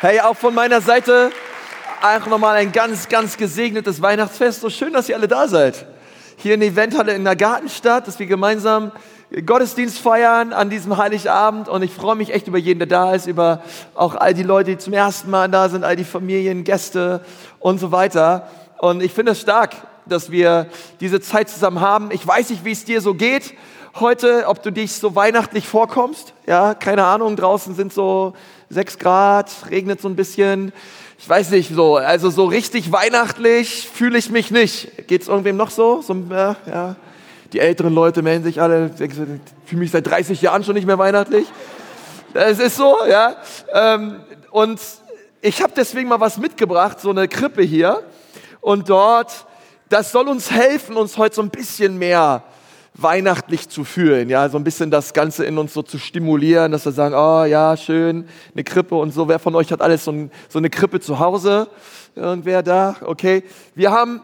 Hey, 0.00 0.20
auch 0.20 0.36
von 0.36 0.54
meiner 0.54 0.80
Seite 0.80 1.32
auch 2.00 2.24
nochmal 2.26 2.54
ein 2.54 2.70
ganz, 2.70 3.08
ganz 3.08 3.36
gesegnetes 3.36 4.00
Weihnachtsfest. 4.00 4.60
So 4.60 4.70
schön, 4.70 4.92
dass 4.92 5.08
ihr 5.08 5.16
alle 5.16 5.26
da 5.26 5.48
seid. 5.48 5.86
Hier 6.36 6.54
in 6.54 6.60
der 6.60 6.68
Eventhalle 6.68 7.14
in 7.14 7.24
der 7.24 7.34
Gartenstadt, 7.34 8.06
dass 8.06 8.20
wir 8.20 8.26
gemeinsam 8.26 8.92
Gottesdienst 9.44 9.98
feiern 9.98 10.52
an 10.52 10.70
diesem 10.70 10.96
Heiligabend. 10.98 11.68
Und 11.68 11.82
ich 11.82 11.92
freue 11.92 12.14
mich 12.14 12.32
echt 12.32 12.46
über 12.46 12.58
jeden, 12.58 12.78
der 12.78 12.86
da 12.86 13.12
ist, 13.12 13.26
über 13.26 13.60
auch 13.96 14.14
all 14.14 14.34
die 14.34 14.44
Leute, 14.44 14.70
die 14.70 14.78
zum 14.78 14.92
ersten 14.92 15.30
Mal 15.30 15.48
da 15.48 15.68
sind, 15.68 15.82
all 15.82 15.96
die 15.96 16.04
Familien, 16.04 16.62
Gäste 16.62 17.20
und 17.58 17.80
so 17.80 17.90
weiter. 17.90 18.46
Und 18.78 19.02
ich 19.02 19.12
finde 19.12 19.32
es 19.32 19.40
stark, 19.40 19.74
dass 20.06 20.30
wir 20.30 20.68
diese 21.00 21.20
Zeit 21.20 21.48
zusammen 21.48 21.80
haben. 21.80 22.12
Ich 22.12 22.24
weiß 22.24 22.50
nicht, 22.50 22.64
wie 22.64 22.70
es 22.70 22.84
dir 22.84 23.00
so 23.00 23.14
geht 23.14 23.52
heute, 23.98 24.44
ob 24.46 24.62
du 24.62 24.70
dich 24.70 24.92
so 24.92 25.16
weihnachtlich 25.16 25.66
vorkommst. 25.66 26.34
Ja, 26.46 26.74
keine 26.74 27.04
Ahnung, 27.04 27.34
draußen 27.34 27.74
sind 27.74 27.92
so 27.92 28.34
sechs 28.70 28.98
Grad, 28.98 29.50
regnet 29.70 30.00
so 30.00 30.08
ein 30.08 30.16
bisschen. 30.16 30.72
Ich 31.18 31.28
weiß 31.28 31.50
nicht, 31.50 31.74
so, 31.74 31.96
also 31.96 32.30
so 32.30 32.44
richtig 32.44 32.92
weihnachtlich 32.92 33.88
fühle 33.92 34.18
ich 34.18 34.30
mich 34.30 34.50
nicht. 34.50 35.08
Geht 35.08 35.22
es 35.22 35.28
irgendwem 35.28 35.56
noch 35.56 35.70
so? 35.70 36.00
so 36.00 36.14
ja, 36.30 36.56
ja. 36.66 36.96
Die 37.52 37.60
älteren 37.60 37.94
Leute 37.94 38.22
melden 38.22 38.44
sich 38.44 38.60
alle, 38.60 38.90
ich 38.98 39.14
fühle 39.14 39.80
mich 39.80 39.90
seit 39.90 40.06
30 40.06 40.40
Jahren 40.42 40.62
schon 40.64 40.74
nicht 40.74 40.86
mehr 40.86 40.98
weihnachtlich. 40.98 41.46
Es 42.34 42.58
ist 42.58 42.76
so, 42.76 42.98
ja. 43.08 43.36
Ähm, 43.72 44.20
und 44.50 44.80
ich 45.40 45.62
habe 45.62 45.72
deswegen 45.76 46.08
mal 46.08 46.20
was 46.20 46.36
mitgebracht, 46.36 47.00
so 47.00 47.10
eine 47.10 47.26
Krippe 47.26 47.62
hier. 47.62 48.02
Und 48.60 48.90
dort, 48.90 49.46
das 49.88 50.12
soll 50.12 50.28
uns 50.28 50.50
helfen, 50.50 50.96
uns 50.96 51.16
heute 51.16 51.36
so 51.36 51.42
ein 51.42 51.50
bisschen 51.50 51.98
mehr 51.98 52.42
weihnachtlich 53.00 53.68
zu 53.68 53.84
fühlen, 53.84 54.28
ja, 54.28 54.48
so 54.48 54.58
ein 54.58 54.64
bisschen 54.64 54.90
das 54.90 55.14
Ganze 55.14 55.44
in 55.44 55.56
uns 55.56 55.72
so 55.72 55.82
zu 55.82 55.98
stimulieren, 55.98 56.72
dass 56.72 56.84
wir 56.84 56.92
sagen, 56.92 57.14
oh 57.14 57.44
ja, 57.44 57.76
schön, 57.76 58.26
eine 58.52 58.64
Krippe 58.64 58.96
und 58.96 59.12
so. 59.12 59.28
Wer 59.28 59.38
von 59.38 59.54
euch 59.54 59.70
hat 59.70 59.80
alles 59.80 60.04
so, 60.04 60.10
ein, 60.10 60.30
so 60.48 60.58
eine 60.58 60.68
Krippe 60.68 60.98
zu 60.98 61.18
Hause? 61.20 61.68
Irgendwer 62.16 62.62
da? 62.62 62.96
Okay. 63.02 63.44
Wir 63.76 63.92
haben, 63.92 64.20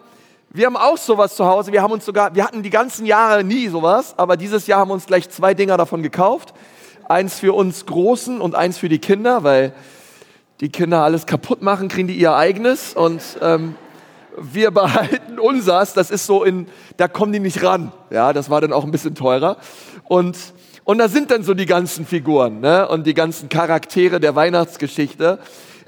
wir 0.51 0.67
haben 0.67 0.77
auch 0.77 0.99
sowas 0.99 1.37
zu 1.37 1.47
Hause. 1.47 1.71
Wir 1.73 1.83
haben 1.83 1.93
uns 1.93 2.05
sogar, 2.05 2.35
wir 2.35 2.45
hatten 2.45 2.65
die 2.65 2.71
ganzen 2.71 3.07
Jahre 3.07 3.45
nie 3.45 3.69
sowas, 3.69 4.15
aber 4.17 4.37
dieses 4.37 4.67
Jahr 4.67 4.81
haben 4.81 4.89
wir 4.89 4.95
uns 4.95 5.07
gleich 5.07 5.31
zwei 5.31 5.55
Dinger 5.55 5.77
davon 5.77 6.03
gekauft. 6.03 6.53
Eins 7.09 7.39
für 7.39 7.53
uns 7.53 7.87
Großen 7.87 8.41
und 8.41 8.57
eins 8.57 8.79
für 8.79 8.89
die 8.89 8.99
Kinder, 8.99 9.45
weil 9.45 9.73
die 10.61 10.69
Kinder 10.69 11.03
alles 11.03 11.27
kaputt 11.27 11.63
machen, 11.63 11.89
kriegen 11.89 12.09
die 12.09 12.17
ihr 12.17 12.35
eigenes 12.35 12.95
und 12.95 13.21
ähm, 13.41 13.77
wir 14.37 14.71
behalten 14.71 15.39
unsers, 15.39 15.95
das 15.95 16.11
ist 16.11 16.27
so 16.27 16.45
in, 16.45 16.67
da 16.97 17.09
kommen 17.09 17.33
die 17.33 17.41
nicht 17.41 17.63
ran. 17.63 17.93
Ja, 18.11 18.33
das 18.33 18.51
war 18.51 18.61
dann 18.61 18.73
auch 18.73 18.85
ein 18.85 18.91
bisschen 18.91 19.15
teurer. 19.15 19.57
Und, 20.05 20.37
und 20.85 20.99
da 20.99 21.09
sind 21.09 21.31
dann 21.31 21.43
so 21.43 21.55
die 21.55 21.67
ganzen 21.67 22.07
Figuren 22.07 22.61
ne? 22.61 22.89
und 22.89 23.07
die 23.07 23.15
ganzen 23.15 23.49
Charaktere 23.49 24.21
der 24.21 24.35
Weihnachtsgeschichte. 24.35 25.39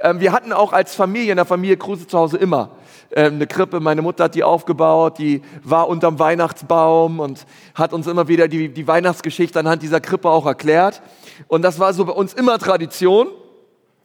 Ähm, 0.01 0.21
wir 0.21 0.33
hatten 0.33 0.53
auch 0.53 0.73
als 0.73 0.95
Familie, 0.95 1.33
in 1.33 1.37
der 1.37 1.45
Familie 1.45 1.77
Kruse 1.77 2.07
zu 2.07 2.19
Hause 2.19 2.37
immer 2.37 2.71
ähm, 3.13 3.35
eine 3.35 3.47
Krippe. 3.47 3.81
Meine 3.81 4.03
Mutter 4.03 4.25
hat 4.25 4.35
die 4.35 4.45
aufgebaut, 4.45 5.19
die 5.19 5.43
war 5.63 5.89
unterm 5.89 6.19
Weihnachtsbaum 6.19 7.21
und 7.21 7.47
hat 7.75 7.93
uns 7.93 8.07
immer 8.07 8.29
wieder 8.29 8.49
die, 8.49 8.69
die 8.69 8.87
Weihnachtsgeschichte 8.87 9.59
anhand 9.59 9.83
dieser 9.83 10.01
Krippe 10.01 10.29
auch 10.31 10.47
erklärt. 10.47 11.03
Und 11.49 11.63
das 11.63 11.79
war 11.79 11.93
so 11.93 12.05
bei 12.05 12.13
uns 12.13 12.35
immer 12.35 12.59
Tradition 12.59 13.29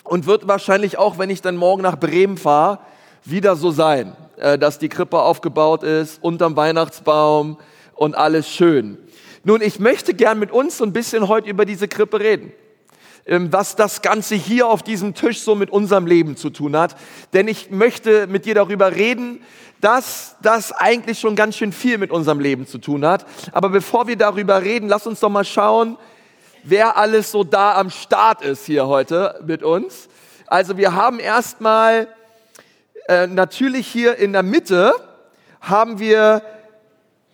und 0.03 0.25
wird 0.25 0.47
wahrscheinlich 0.47 0.97
auch, 0.97 1.17
wenn 1.17 1.29
ich 1.29 1.41
dann 1.41 1.55
morgen 1.57 1.81
nach 1.81 1.97
Bremen 1.97 2.37
fahre, 2.37 2.79
wieder 3.23 3.55
so 3.55 3.71
sein. 3.71 4.15
Äh, 4.41 4.57
dass 4.57 4.79
die 4.79 4.89
Krippe 4.89 5.19
aufgebaut 5.19 5.83
ist, 5.83 6.21
unterm 6.23 6.55
Weihnachtsbaum 6.55 7.59
und 7.93 8.15
alles 8.15 8.49
schön. 8.49 8.97
Nun, 9.43 9.61
ich 9.61 9.79
möchte 9.79 10.15
gern 10.15 10.39
mit 10.39 10.51
uns 10.51 10.79
so 10.79 10.83
ein 10.83 10.93
bisschen 10.93 11.27
heute 11.27 11.47
über 11.47 11.63
diese 11.63 11.87
Krippe 11.87 12.19
reden 12.19 12.51
ähm, 13.27 13.53
was 13.53 13.75
das 13.75 14.01
Ganze 14.01 14.33
hier 14.33 14.67
auf 14.67 14.81
diesem 14.81 15.13
Tisch 15.13 15.41
so 15.41 15.53
mit 15.53 15.69
unserem 15.69 16.07
Leben 16.07 16.37
zu 16.37 16.49
tun 16.49 16.75
hat. 16.75 16.95
Denn 17.33 17.47
ich 17.47 17.69
möchte 17.69 18.25
mit 18.25 18.45
dir 18.45 18.55
darüber 18.55 18.95
reden, 18.95 19.43
dass 19.79 20.37
das 20.41 20.71
eigentlich 20.71 21.19
schon 21.19 21.35
ganz 21.35 21.55
schön 21.55 21.71
viel 21.71 21.99
mit 21.99 22.09
unserem 22.09 22.39
Leben 22.39 22.65
zu 22.65 22.79
tun 22.79 23.05
hat. 23.05 23.27
Aber 23.51 23.69
bevor 23.69 24.07
wir 24.07 24.15
darüber 24.15 24.63
reden, 24.63 24.89
lass 24.89 25.05
uns 25.05 25.19
doch 25.19 25.29
mal 25.29 25.45
schauen, 25.45 25.97
wer 26.63 26.97
alles 26.97 27.29
so 27.29 27.43
da 27.43 27.75
am 27.75 27.91
Start 27.91 28.41
ist 28.41 28.65
hier 28.65 28.87
heute 28.87 29.39
mit 29.45 29.61
uns. 29.61 30.09
Also 30.47 30.77
wir 30.77 30.95
haben 30.95 31.19
erstmal 31.19 32.07
äh, 33.11 33.27
natürlich 33.27 33.87
hier 33.87 34.15
in 34.15 34.31
der 34.31 34.41
Mitte 34.41 34.93
haben 35.59 35.99
wir 35.99 36.41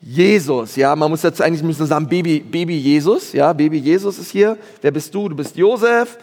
Jesus, 0.01 0.75
ja, 0.75 0.95
man 0.95 1.11
muss 1.11 1.21
jetzt 1.21 1.39
eigentlich 1.39 1.61
müssen 1.61 1.85
sagen 1.85 2.07
Baby, 2.07 2.39
Baby 2.39 2.77
Jesus, 2.77 3.31
ja, 3.33 3.53
Baby 3.53 3.77
Jesus 3.77 4.17
ist 4.17 4.31
hier. 4.31 4.57
Wer 4.81 4.89
bist 4.89 5.13
du? 5.13 5.29
Du 5.29 5.35
bist 5.35 5.55
Josef 5.55 6.17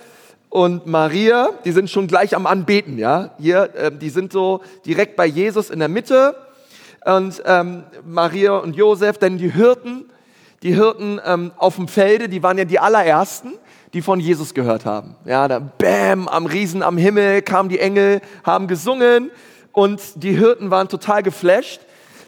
und 0.49 0.87
Maria, 0.87 1.51
die 1.65 1.71
sind 1.71 1.89
schon 1.89 2.09
gleich 2.09 2.35
am 2.35 2.47
Anbeten, 2.47 2.99
ja. 2.99 3.31
Hier, 3.39 3.73
äh, 3.77 3.93
die 3.93 4.11
sind 4.11 4.33
so 4.33 4.61
direkt 4.87 5.15
bei 5.15 5.27
Jesus 5.27 5.71
in 5.71 5.79
der 5.79 5.89
Mitte 5.89 6.35
und 7.05 7.41
ähm, 7.47 7.85
Maria 8.05 8.57
und 8.57 8.75
Josef, 8.75 9.19
denn 9.19 9.39
die 9.39 9.53
Hirten, 9.53 10.07
die 10.65 10.75
Hirten 10.75 11.21
ähm, 11.25 11.53
auf 11.59 11.77
dem 11.77 11.87
Felde, 11.87 12.29
die 12.29 12.43
waren 12.43 12.59
ja 12.59 12.65
die 12.65 12.81
allerersten 12.81 13.53
die 13.95 14.03
von 14.03 14.19
Jesus 14.19 14.55
gehört 14.55 14.85
haben. 14.85 15.15
Ja, 15.25 15.47
da 15.47 15.61
bam, 15.61 16.27
am 16.29 16.47
Riesen 16.47 16.83
am 16.83 16.99
Himmel 16.99 17.43
kamen 17.43 17.69
die 17.69 17.79
Engel, 17.79 18.21
haben 18.43 18.67
gesungen 18.67 19.31
und 19.73 20.01
die 20.17 20.37
Hirten 20.37 20.71
waren 20.71 20.89
total 20.89 21.23
geflasht, 21.23 21.81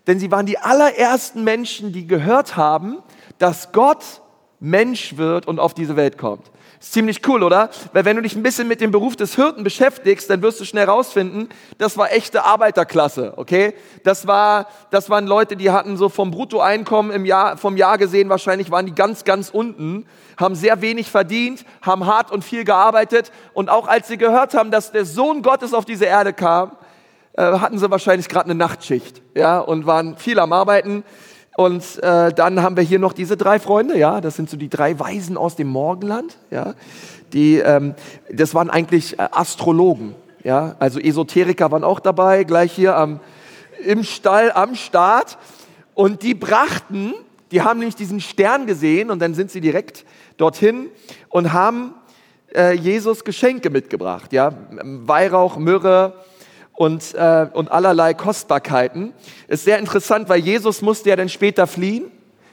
denn 0.07 0.21
sie 0.21 0.31
waren 0.31 0.47
die 0.47 0.59
allerersten 0.59 1.43
Menschen, 1.43 1.93
die 1.93 2.07
gehört 2.07 2.57
haben, 2.57 2.99
dass 3.39 3.73
Gott 3.73 4.23
Mensch 4.61 5.17
wird 5.17 5.47
und 5.47 5.59
auf 5.59 5.75
diese 5.75 5.97
Welt 5.97 6.17
kommt. 6.17 6.51
Ist 6.81 6.93
ziemlich 6.93 7.27
cool, 7.27 7.43
oder? 7.43 7.71
Weil 7.93 8.05
wenn 8.05 8.17
du 8.17 8.23
dich 8.23 8.37
ein 8.37 8.43
bisschen 8.43 8.69
mit 8.69 8.81
dem 8.81 8.91
Beruf 8.91 9.17
des 9.17 9.35
Hirten 9.35 9.65
beschäftigst, 9.65 10.29
dann 10.29 10.43
wirst 10.43 10.61
du 10.61 10.65
schnell 10.65 10.85
rausfinden, 10.85 11.49
das 11.79 11.97
war 11.97 12.13
echte 12.13 12.45
Arbeiterklasse, 12.45 13.35
okay? 13.37 13.75
Das 14.05 14.27
war, 14.27 14.67
das 14.91 15.09
waren 15.09 15.27
Leute, 15.27 15.57
die 15.57 15.71
hatten 15.71 15.97
so 15.97 16.09
vom 16.09 16.31
Bruttoeinkommen 16.31 17.13
im 17.13 17.25
Jahr, 17.25 17.57
vom 17.57 17.77
Jahr 17.77 17.97
gesehen, 17.97 18.29
wahrscheinlich 18.29 18.71
waren 18.71 18.85
die 18.85 18.95
ganz, 18.95 19.25
ganz 19.25 19.49
unten, 19.49 20.07
haben 20.37 20.55
sehr 20.55 20.83
wenig 20.83 21.11
verdient, 21.11 21.65
haben 21.81 22.05
hart 22.05 22.31
und 22.31 22.45
viel 22.45 22.65
gearbeitet 22.65 23.33
und 23.55 23.71
auch 23.71 23.89
als 23.89 24.09
sie 24.09 24.19
gehört 24.19 24.53
haben, 24.53 24.71
dass 24.71 24.93
der 24.93 25.07
Sohn 25.07 25.41
Gottes 25.41 25.73
auf 25.73 25.87
diese 25.87 26.05
Erde 26.05 26.35
kam, 26.35 26.73
äh, 27.33 27.43
hatten 27.43 27.79
sie 27.79 27.91
wahrscheinlich 27.91 28.29
gerade 28.29 28.47
eine 28.47 28.55
Nachtschicht, 28.55 29.23
ja, 29.35 29.59
und 29.61 29.87
waren 29.87 30.17
viel 30.19 30.39
am 30.39 30.53
Arbeiten. 30.53 31.05
Und 31.57 32.03
äh, 32.03 32.35
dann 32.35 32.61
haben 32.63 32.77
wir 32.77 32.85
hier 32.85 32.99
noch 32.99 33.15
diese 33.15 33.39
drei 33.39 33.59
Freunde, 33.59 33.99
ja, 33.99 34.21
das 34.21 34.37
sind 34.37 34.51
so 34.51 34.59
die 34.59 34.69
drei 34.69 34.99
Weisen 35.01 35.39
aus 35.39 35.57
dem 35.57 35.69
Morgenland, 35.69 36.37
ja, 36.51 36.75
die, 37.33 37.57
ähm, 37.57 37.95
das 38.31 38.55
waren 38.55 38.69
eigentlich 38.69 39.19
äh, 39.19 39.29
Astrologen, 39.33 40.15
ja, 40.45 40.77
also 40.79 41.01
Esoteriker 41.01 41.71
waren 41.73 41.83
auch 41.83 41.99
dabei, 41.99 42.45
gleich 42.45 42.73
hier 42.73 42.95
am, 42.95 43.21
im 43.83 44.05
Stall 44.05 44.53
am 44.53 44.75
Start. 44.75 45.39
Und 45.95 46.23
die 46.23 46.35
brachten, 46.35 47.15
die 47.51 47.63
haben 47.63 47.79
nämlich 47.79 47.97
diesen 47.97 48.21
Stern 48.21 48.67
gesehen 48.67 49.11
und 49.11 49.21
dann 49.21 49.33
sind 49.33 49.51
sie 49.51 49.63
direkt 49.63 50.05
dorthin 50.37 50.89
und 51.31 51.55
haben 51.55 51.95
äh, 52.55 52.75
Jesus 52.75 53.25
Geschenke 53.25 53.71
mitgebracht, 53.71 54.35
ja, 54.35 54.53
Weihrauch, 54.83 55.57
Myrrhe, 55.57 56.13
und, 56.77 57.15
äh, 57.15 57.49
und 57.53 57.73
allerlei 57.73 58.15
Kostbarkeiten. 58.15 59.13
Ist 59.49 59.65
sehr 59.65 59.79
interessant, 59.79 60.29
weil 60.29 60.41
Jesus 60.41 60.83
musste 60.83 61.09
ja 61.09 61.17
dann 61.17 61.29
später 61.29 61.67
fliehen, 61.67 62.11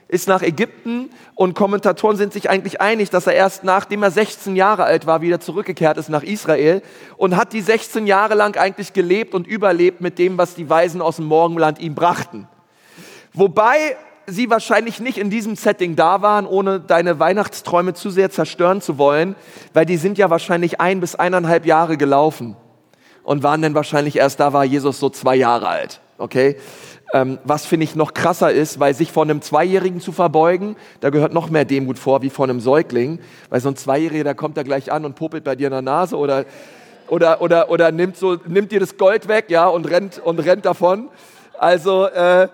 ist 0.07 0.27
nach 0.27 0.41
Ägypten 0.41 1.09
und 1.35 1.55
Kommentatoren 1.55 2.17
sind 2.17 2.33
sich 2.33 2.49
eigentlich 2.49 2.79
einig, 2.79 3.09
dass 3.09 3.27
er 3.27 3.33
erst 3.33 3.63
nachdem 3.63 4.03
er 4.03 4.11
16 4.11 4.55
Jahre 4.55 4.83
alt 4.83 5.05
war, 5.05 5.21
wieder 5.21 5.39
zurückgekehrt 5.39 5.97
ist 5.97 6.09
nach 6.09 6.23
Israel 6.23 6.81
und 7.17 7.35
hat 7.35 7.51
die 7.51 7.61
16 7.61 8.07
Jahre 8.07 8.35
lang 8.35 8.55
eigentlich 8.57 8.93
gelebt 8.93 9.33
und 9.33 9.47
überlebt 9.47 10.01
mit 10.01 10.19
dem, 10.19 10.37
was 10.37 10.55
die 10.55 10.69
Weisen 10.69 11.01
aus 11.01 11.17
dem 11.17 11.25
Morgenland 11.25 11.79
ihm 11.79 11.95
brachten. 11.95 12.47
Wobei 13.33 13.97
sie 14.27 14.49
wahrscheinlich 14.49 14.99
nicht 14.99 15.17
in 15.17 15.29
diesem 15.29 15.55
Setting 15.55 15.95
da 15.95 16.21
waren, 16.21 16.45
ohne 16.45 16.79
deine 16.79 17.19
Weihnachtsträume 17.19 17.93
zu 17.93 18.09
sehr 18.09 18.29
zerstören 18.29 18.81
zu 18.81 18.97
wollen, 18.97 19.35
weil 19.73 19.85
die 19.85 19.97
sind 19.97 20.17
ja 20.17 20.29
wahrscheinlich 20.29 20.79
ein 20.79 20.99
bis 20.99 21.15
eineinhalb 21.15 21.65
Jahre 21.65 21.97
gelaufen 21.97 22.55
und 23.23 23.43
waren 23.43 23.61
dann 23.61 23.73
wahrscheinlich 23.75 24.17
erst 24.17 24.39
da, 24.39 24.53
war 24.53 24.65
Jesus 24.65 24.99
so 24.99 25.09
zwei 25.09 25.35
Jahre 25.35 25.67
alt. 25.67 26.01
Okay? 26.17 26.57
Ähm, 27.13 27.37
was 27.43 27.65
finde 27.65 27.83
ich 27.83 27.95
noch 27.95 28.13
krasser 28.13 28.51
ist, 28.51 28.79
weil 28.79 28.93
sich 28.93 29.11
vor 29.11 29.23
einem 29.23 29.41
Zweijährigen 29.41 30.01
zu 30.01 30.11
verbeugen, 30.11 30.75
da 30.99 31.11
gehört 31.11 31.31
noch 31.33 31.49
mehr 31.49 31.63
Demut 31.63 31.99
vor 31.99 32.23
wie 32.23 32.31
vor 32.31 32.45
einem 32.45 32.59
Säugling, 32.59 33.19
weil 33.49 33.61
so 33.61 33.69
ein 33.69 33.75
Zweijähriger, 33.75 34.23
der 34.23 34.35
kommt 34.35 34.57
da 34.57 34.63
gleich 34.63 34.91
an 34.91 35.05
und 35.05 35.15
popelt 35.15 35.43
bei 35.43 35.55
dir 35.55 35.67
in 35.67 35.73
der 35.73 35.81
Nase 35.83 36.17
oder 36.17 36.45
oder 37.09 37.41
oder 37.41 37.69
oder 37.69 37.91
nimmt 37.91 38.17
so 38.17 38.37
nimmt 38.47 38.71
dir 38.71 38.79
das 38.79 38.97
Gold 38.97 39.27
weg, 39.27 39.45
ja 39.49 39.67
und 39.67 39.85
rennt 39.89 40.19
und 40.19 40.39
rennt 40.39 40.65
davon. 40.65 41.09
Also 41.59 42.07
äh, 42.07 42.47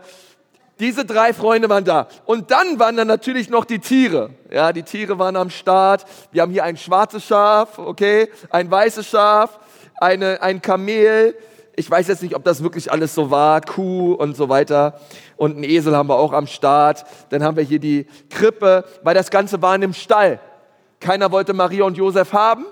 diese 0.80 1.06
drei 1.06 1.34
Freunde 1.34 1.70
waren 1.70 1.86
da. 1.86 2.08
Und 2.26 2.52
dann 2.52 2.80
waren 2.80 2.96
da 2.98 3.06
natürlich 3.06 3.50
noch 3.50 3.66
die 3.66 3.80
Tiere. 3.80 4.32
Ja, 4.50 4.74
die 4.74 4.84
Tiere 4.84 5.20
waren 5.20 5.36
am 5.36 5.50
Start. 5.50 6.06
Wir 6.32 6.42
haben 6.42 6.52
hier 6.52 6.64
ein 6.64 6.78
schwarzes 6.78 7.26
Schaf, 7.26 7.78
okay, 7.80 8.30
ein 8.50 8.70
weißes 8.70 9.08
Schaf, 9.08 9.60
eine, 10.02 10.42
ein 10.42 10.62
Kamel. 10.62 11.36
Ich 11.76 11.90
weiß 11.90 12.08
jetzt 12.08 12.24
nicht, 12.24 12.36
ob 12.36 12.44
das 12.44 12.64
wirklich 12.64 12.92
alles 12.92 13.16
so 13.16 13.32
war, 13.32 13.62
Kuh 13.62 14.14
und 14.14 14.36
so 14.36 14.50
weiter. 14.50 15.00
Und 15.38 15.56
einen 15.56 15.64
Esel 15.64 15.96
haben 15.96 16.10
wir 16.10 16.18
auch 16.18 16.34
am 16.34 16.48
Start. 16.48 17.06
Dann 17.30 17.44
haben 17.44 17.58
wir 17.58 17.64
hier 17.64 17.80
die 17.80 18.08
Krippe, 18.30 18.86
weil 19.04 19.16
das 19.16 19.32
Ganze 19.32 19.62
war 19.62 19.76
in 19.76 19.84
einem 19.84 19.94
Stall. 19.94 20.40
Keiner 21.00 21.32
wollte 21.32 21.54
Maria 21.54 21.86
und 21.86 21.98
Josef 21.98 22.34
haben. 22.34 22.66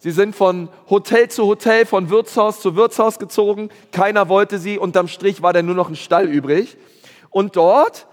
Sie 0.00 0.10
sind 0.12 0.34
von 0.34 0.68
Hotel 0.88 1.28
zu 1.28 1.46
Hotel, 1.46 1.84
von 1.84 2.10
Wirtshaus 2.10 2.60
zu 2.60 2.76
Wirtshaus 2.76 3.18
gezogen. 3.18 3.68
Keiner 3.90 4.28
wollte 4.28 4.58
sie. 4.58 4.78
Unterm 4.78 5.08
Strich 5.08 5.42
war 5.42 5.52
dann 5.52 5.66
nur 5.66 5.74
noch 5.74 5.88
ein 5.88 5.96
Stall 5.96 6.26
übrig. 6.26 6.76
Und 7.30 7.56
dort 7.56 8.06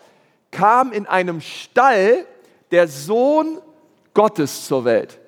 kam 0.52 0.92
in 0.92 1.06
einem 1.06 1.42
Stall 1.42 2.26
der 2.72 2.88
Sohn 2.88 3.60
Gottes 4.14 4.66
zur 4.66 4.86
Welt. 4.86 5.20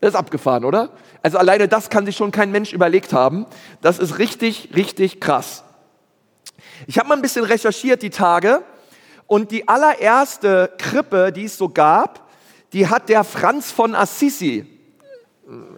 Das 0.00 0.10
ist 0.10 0.16
abgefahren, 0.16 0.64
oder? 0.64 0.90
Also 1.22 1.38
alleine 1.38 1.68
das 1.68 1.88
kann 1.88 2.04
sich 2.04 2.16
schon 2.16 2.30
kein 2.30 2.50
Mensch 2.50 2.72
überlegt 2.72 3.12
haben. 3.12 3.46
Das 3.80 3.98
ist 3.98 4.18
richtig, 4.18 4.70
richtig 4.74 5.20
krass. 5.20 5.64
Ich 6.86 6.98
habe 6.98 7.08
mal 7.08 7.14
ein 7.14 7.22
bisschen 7.22 7.44
recherchiert 7.44 8.02
die 8.02 8.10
Tage 8.10 8.62
und 9.26 9.50
die 9.50 9.68
allererste 9.68 10.72
Krippe, 10.78 11.32
die 11.32 11.44
es 11.44 11.56
so 11.56 11.68
gab, 11.68 12.28
die 12.72 12.88
hat 12.88 13.08
der 13.08 13.24
Franz 13.24 13.70
von 13.70 13.94
Assisi 13.94 14.66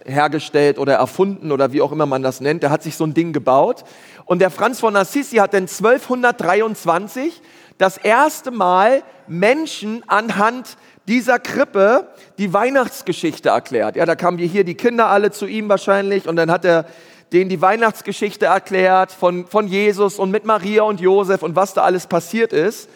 hergestellt 0.05 0.79
oder 0.79 0.95
erfunden 0.95 1.51
oder 1.51 1.73
wie 1.73 1.81
auch 1.81 1.91
immer 1.91 2.05
man 2.05 2.23
das 2.23 2.39
nennt. 2.39 2.63
Der 2.63 2.69
hat 2.69 2.83
sich 2.83 2.95
so 2.95 3.03
ein 3.03 3.13
Ding 3.13 3.33
gebaut. 3.33 3.83
Und 4.25 4.39
der 4.39 4.49
Franz 4.49 4.79
von 4.79 4.95
Assisi 4.95 5.37
hat 5.37 5.53
dann 5.53 5.63
1223 5.63 7.41
das 7.77 7.97
erste 7.97 8.51
Mal 8.51 9.03
Menschen 9.27 10.03
anhand 10.07 10.77
dieser 11.07 11.39
Krippe 11.39 12.07
die 12.37 12.53
Weihnachtsgeschichte 12.53 13.49
erklärt. 13.49 13.95
Ja, 13.95 14.05
da 14.05 14.15
kamen 14.15 14.37
hier 14.37 14.63
die 14.63 14.75
Kinder 14.75 15.07
alle 15.07 15.31
zu 15.31 15.45
ihm 15.45 15.69
wahrscheinlich 15.69 16.27
und 16.27 16.35
dann 16.35 16.51
hat 16.51 16.65
er 16.65 16.85
denen 17.33 17.49
die 17.49 17.61
Weihnachtsgeschichte 17.61 18.45
erklärt 18.45 19.11
von, 19.11 19.47
von 19.47 19.67
Jesus 19.67 20.19
und 20.19 20.31
mit 20.31 20.45
Maria 20.45 20.83
und 20.83 21.01
Josef 21.01 21.43
und 21.43 21.55
was 21.55 21.73
da 21.73 21.83
alles 21.83 22.07
passiert 22.07 22.53
ist. 22.53 22.89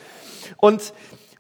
Und, 0.58 0.94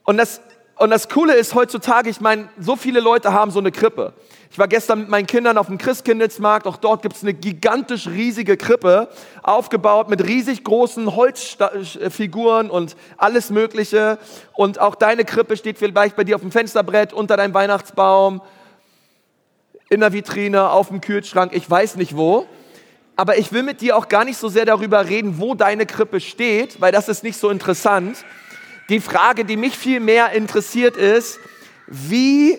und, 0.03 0.17
das, 0.17 0.41
und 0.79 0.89
das 0.91 1.09
Coole 1.09 1.35
ist 1.35 1.55
heutzutage, 1.55 2.09
ich 2.09 2.21
meine, 2.21 2.47
so 2.57 2.77
viele 2.77 3.01
Leute 3.01 3.33
haben 3.33 3.51
so 3.51 3.59
eine 3.59 3.71
Krippe. 3.71 4.13
Ich 4.49 4.57
war 4.57 4.69
gestern 4.69 4.99
mit 4.99 5.09
meinen 5.09 5.27
Kindern 5.27 5.57
auf 5.57 5.67
dem 5.67 5.77
Christkindlesmarkt, 5.77 6.65
auch 6.65 6.77
dort 6.77 7.01
gibt 7.01 7.17
es 7.17 7.21
eine 7.21 7.33
gigantisch 7.33 8.07
riesige 8.07 8.55
Krippe, 8.55 9.09
aufgebaut 9.43 10.09
mit 10.09 10.25
riesig 10.25 10.63
großen 10.63 11.15
Holzfiguren 11.15 12.69
und 12.69 12.95
alles 13.17 13.49
Mögliche. 13.49 14.17
Und 14.53 14.79
auch 14.79 14.95
deine 14.95 15.25
Krippe 15.25 15.57
steht 15.57 15.77
vielleicht 15.77 16.15
bei 16.15 16.23
dir 16.23 16.35
auf 16.35 16.41
dem 16.41 16.51
Fensterbrett, 16.51 17.11
unter 17.11 17.35
deinem 17.35 17.53
Weihnachtsbaum, 17.53 18.41
in 19.89 19.99
der 19.99 20.13
Vitrine, 20.13 20.69
auf 20.69 20.87
dem 20.87 21.01
Kühlschrank, 21.01 21.51
ich 21.53 21.69
weiß 21.69 21.97
nicht 21.97 22.15
wo. 22.15 22.47
Aber 23.17 23.37
ich 23.37 23.51
will 23.51 23.63
mit 23.63 23.81
dir 23.81 23.97
auch 23.97 24.07
gar 24.07 24.23
nicht 24.23 24.37
so 24.37 24.47
sehr 24.47 24.63
darüber 24.63 25.09
reden, 25.09 25.39
wo 25.39 25.55
deine 25.55 25.85
Krippe 25.85 26.21
steht, 26.21 26.79
weil 26.79 26.93
das 26.93 27.09
ist 27.09 27.21
nicht 27.21 27.37
so 27.37 27.49
interessant. 27.49 28.23
Die 28.89 28.99
Frage, 28.99 29.45
die 29.45 29.55
mich 29.55 29.77
viel 29.77 29.99
mehr 29.99 30.31
interessiert, 30.31 30.97
ist, 30.97 31.39
wie 31.85 32.57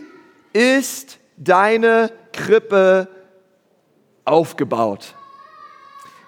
ist 0.53 1.19
deine 1.37 2.12
Krippe 2.32 3.09
aufgebaut? 4.25 5.15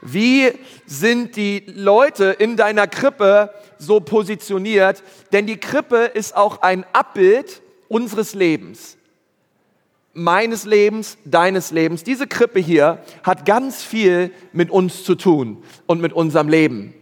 Wie 0.00 0.50
sind 0.86 1.36
die 1.36 1.62
Leute 1.68 2.36
in 2.36 2.56
deiner 2.56 2.88
Krippe 2.88 3.54
so 3.78 4.00
positioniert? 4.00 5.04
Denn 5.32 5.46
die 5.46 5.58
Krippe 5.58 5.98
ist 5.98 6.36
auch 6.36 6.62
ein 6.62 6.84
Abbild 6.92 7.62
unseres 7.86 8.34
Lebens. 8.34 8.96
Meines 10.14 10.64
Lebens, 10.64 11.16
deines 11.24 11.70
Lebens. 11.70 12.02
Diese 12.02 12.26
Krippe 12.26 12.58
hier 12.58 12.98
hat 13.22 13.46
ganz 13.46 13.84
viel 13.84 14.32
mit 14.52 14.70
uns 14.70 15.04
zu 15.04 15.14
tun 15.14 15.62
und 15.86 16.00
mit 16.00 16.12
unserem 16.12 16.48
Leben. 16.48 16.92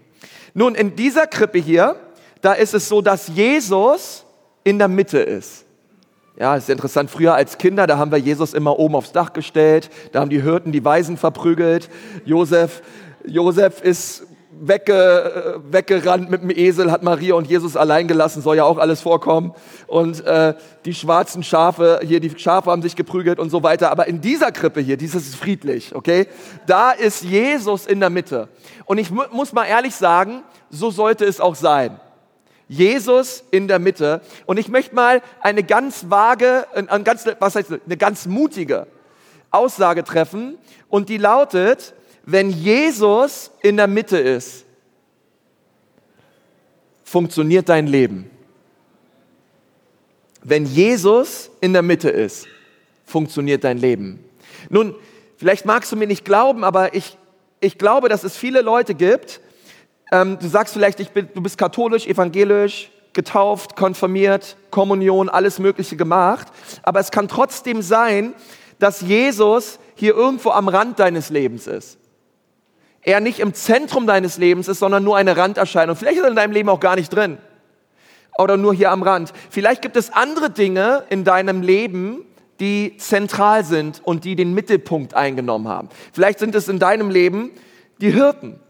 Nun, 0.53 0.75
in 0.75 0.95
dieser 0.97 1.27
Krippe 1.27 1.59
hier, 1.59 1.97
da 2.41 2.53
ist 2.53 2.75
es 2.75 2.89
so, 2.89 3.03
dass 3.03 3.29
Jesus 3.29 4.25
in 4.65 4.79
der 4.79 4.89
Mitte 4.89 5.19
ist. 5.19 5.65
Ja, 6.39 6.57
ist 6.57 6.71
interessant. 6.71 7.11
Früher 7.11 7.35
als 7.35 7.59
Kinder, 7.59 7.87
da 7.87 7.99
haben 7.99 8.11
wir 8.11 8.19
Jesus 8.19 8.55
immer 8.55 8.79
oben 8.79 8.95
aufs 8.95 9.13
Dach 9.13 9.33
gestellt. 9.33 9.91
Da 10.13 10.21
haben 10.21 10.31
die 10.31 10.43
Hirten 10.43 10.73
die 10.73 10.85
Weisen 10.85 11.19
verprügelt. 11.19 11.91
Josef, 12.25 12.83
Josef 13.27 13.83
ist 13.83 14.27
wegge, 14.61 15.61
weggerannt 15.71 16.31
mit 16.31 16.43
dem 16.43 16.51
Esel, 16.51 16.91
hat 16.91 17.03
Maria 17.03 17.35
und 17.35 17.47
Jesus 17.47 17.77
allein 17.77 18.09
gelassen, 18.09 18.43
soll 18.43 18.57
ja 18.57 18.65
auch 18.65 18.79
alles 18.79 19.01
vorkommen. 19.01 19.53
Und 19.87 20.25
äh, 20.25 20.55
die 20.85 20.95
schwarzen 20.95 21.43
Schafe, 21.43 22.01
hier 22.03 22.21
die 22.21 22.39
Schafe 22.39 22.71
haben 22.71 22.83
sich 22.83 22.97
geprügelt 22.97 23.39
und 23.39 23.51
so 23.51 23.63
weiter. 23.63 23.91
Aber 23.91 24.07
in 24.07 24.21
dieser 24.21 24.53
Krippe 24.53 24.81
hier, 24.81 24.97
dieses 24.97 25.29
ist 25.29 25.37
friedlich, 25.37 25.95
okay? 25.95 26.27
Da 26.67 26.91
ist 26.91 27.23
Jesus 27.23 27.87
in 27.87 28.01
der 28.01 28.11
Mitte. 28.11 28.49
Und 28.85 28.99
ich 28.99 29.11
mu 29.11 29.23
muss 29.33 29.53
mal 29.53 29.67
ehrlich 29.67 29.95
sagen, 29.95 30.43
so 30.71 30.91
sollte 30.91 31.25
es 31.25 31.41
auch 31.41 31.55
sein. 31.55 32.01
Jesus 32.71 33.43
in 33.51 33.67
der 33.67 33.81
Mitte. 33.81 34.21
Und 34.47 34.57
ich 34.57 34.69
möchte 34.69 34.95
mal 34.95 35.23
eine 35.41 35.65
ganz 35.65 36.09
vage, 36.09 36.67
eine 36.73 37.03
ganz, 37.03 37.27
was 37.41 37.57
heißt, 37.57 37.73
eine 37.85 37.97
ganz 37.97 38.27
mutige 38.27 38.87
Aussage 39.51 40.05
treffen. 40.05 40.57
Und 40.89 41.09
die 41.09 41.17
lautet, 41.17 41.95
wenn 42.25 42.49
Jesus 42.49 43.51
in 43.61 43.77
der 43.77 43.89
Mitte 43.89 44.19
ist, 44.19 44.65
funktioniert 47.03 47.69
dein 47.69 47.89
Leben. 47.89 48.31
Wenn 50.45 50.65
Jesus 50.65 51.51
in 51.61 51.73
der 51.73 51.83
Mitte 51.83 52.09
ist, 52.09 52.47
funktioniert 53.05 53.65
dein 53.65 53.79
Leben. 53.79 54.25
Nun, 54.69 54.95
vielleicht 55.37 55.67
magst 55.67 55.91
du 55.91 55.97
mir 55.97 56.07
nicht 56.07 56.25
glauben, 56.25 56.63
aber 56.63 56.95
ich, 56.95 57.19
ich 57.59 57.79
glaube, 57.79 58.09
dass 58.09 58.23
es 58.23 58.37
viele 58.37 58.61
Leute 58.61 58.95
gibt, 58.95 59.41
ähm, 60.11 60.39
du 60.39 60.49
sagst 60.49 60.75
vielleicht, 60.75 61.01
ich 61.01 61.11
bin, 61.11 61.29
du 61.35 61.41
bist 61.41 61.59
katholisch, 61.59 62.07
evangelisch, 62.07 62.91
getauft, 63.13 63.77
konfirmiert, 63.77 64.57
Kommunion, 64.71 65.29
alles 65.29 65.59
Mögliche 65.59 65.97
gemacht. 65.97 66.49
Aber 66.83 67.01
es 67.01 67.11
kann 67.11 67.29
trotzdem 67.29 67.83
sein, 67.83 68.35
dass 68.79 69.01
Jesus 69.01 69.79
hier 69.95 70.15
irgendwo 70.15 70.51
am 70.51 70.69
Rand 70.69 70.99
deines 70.99 71.31
Lebens 71.31 71.67
ist. 71.67 71.99
Er 73.03 73.21
nicht 73.21 73.41
im 73.41 73.55
Zentrum 73.55 74.07
deines 74.07 74.37
Lebens 74.37 74.69
ist, 74.69 74.79
sondern 74.79 75.05
nur 75.05 75.17
eine 75.17 75.37
Randerscheinung. 75.37 75.97
Vielleicht 75.97 76.19
ist 76.19 76.25
er 76.25 76.31
in 76.31 76.37
deinem 76.37 76.53
Leben 76.53 76.69
auch 76.69 76.81
gar 76.81 76.97
nicht 76.97 77.15
drin. 77.15 77.39
Oder 78.39 78.57
nur 78.57 78.75
hier 78.75 78.91
am 78.91 79.03
Rand. 79.03 79.33
Vielleicht 79.51 79.83
gibt 79.83 79.97
es 79.97 80.13
andere 80.13 80.51
Dinge 80.51 81.05
in 81.09 81.25
deinem 81.25 81.63
Leben, 81.63 82.25
die 82.59 82.97
zentral 82.99 83.65
sind 83.65 84.01
und 84.05 84.25
die 84.25 84.37
den 84.37 84.55
Mittelpunkt 84.55 85.15
eingenommen 85.15 85.69
haben. 85.69 85.89
Vielleicht 86.13 86.39
sind 86.39 86.55
es 86.55 86.69
in 86.69 86.79
deinem 86.79 87.11
Leben 87.11 87.51
die 88.01 88.13
Hirten. 88.13 88.61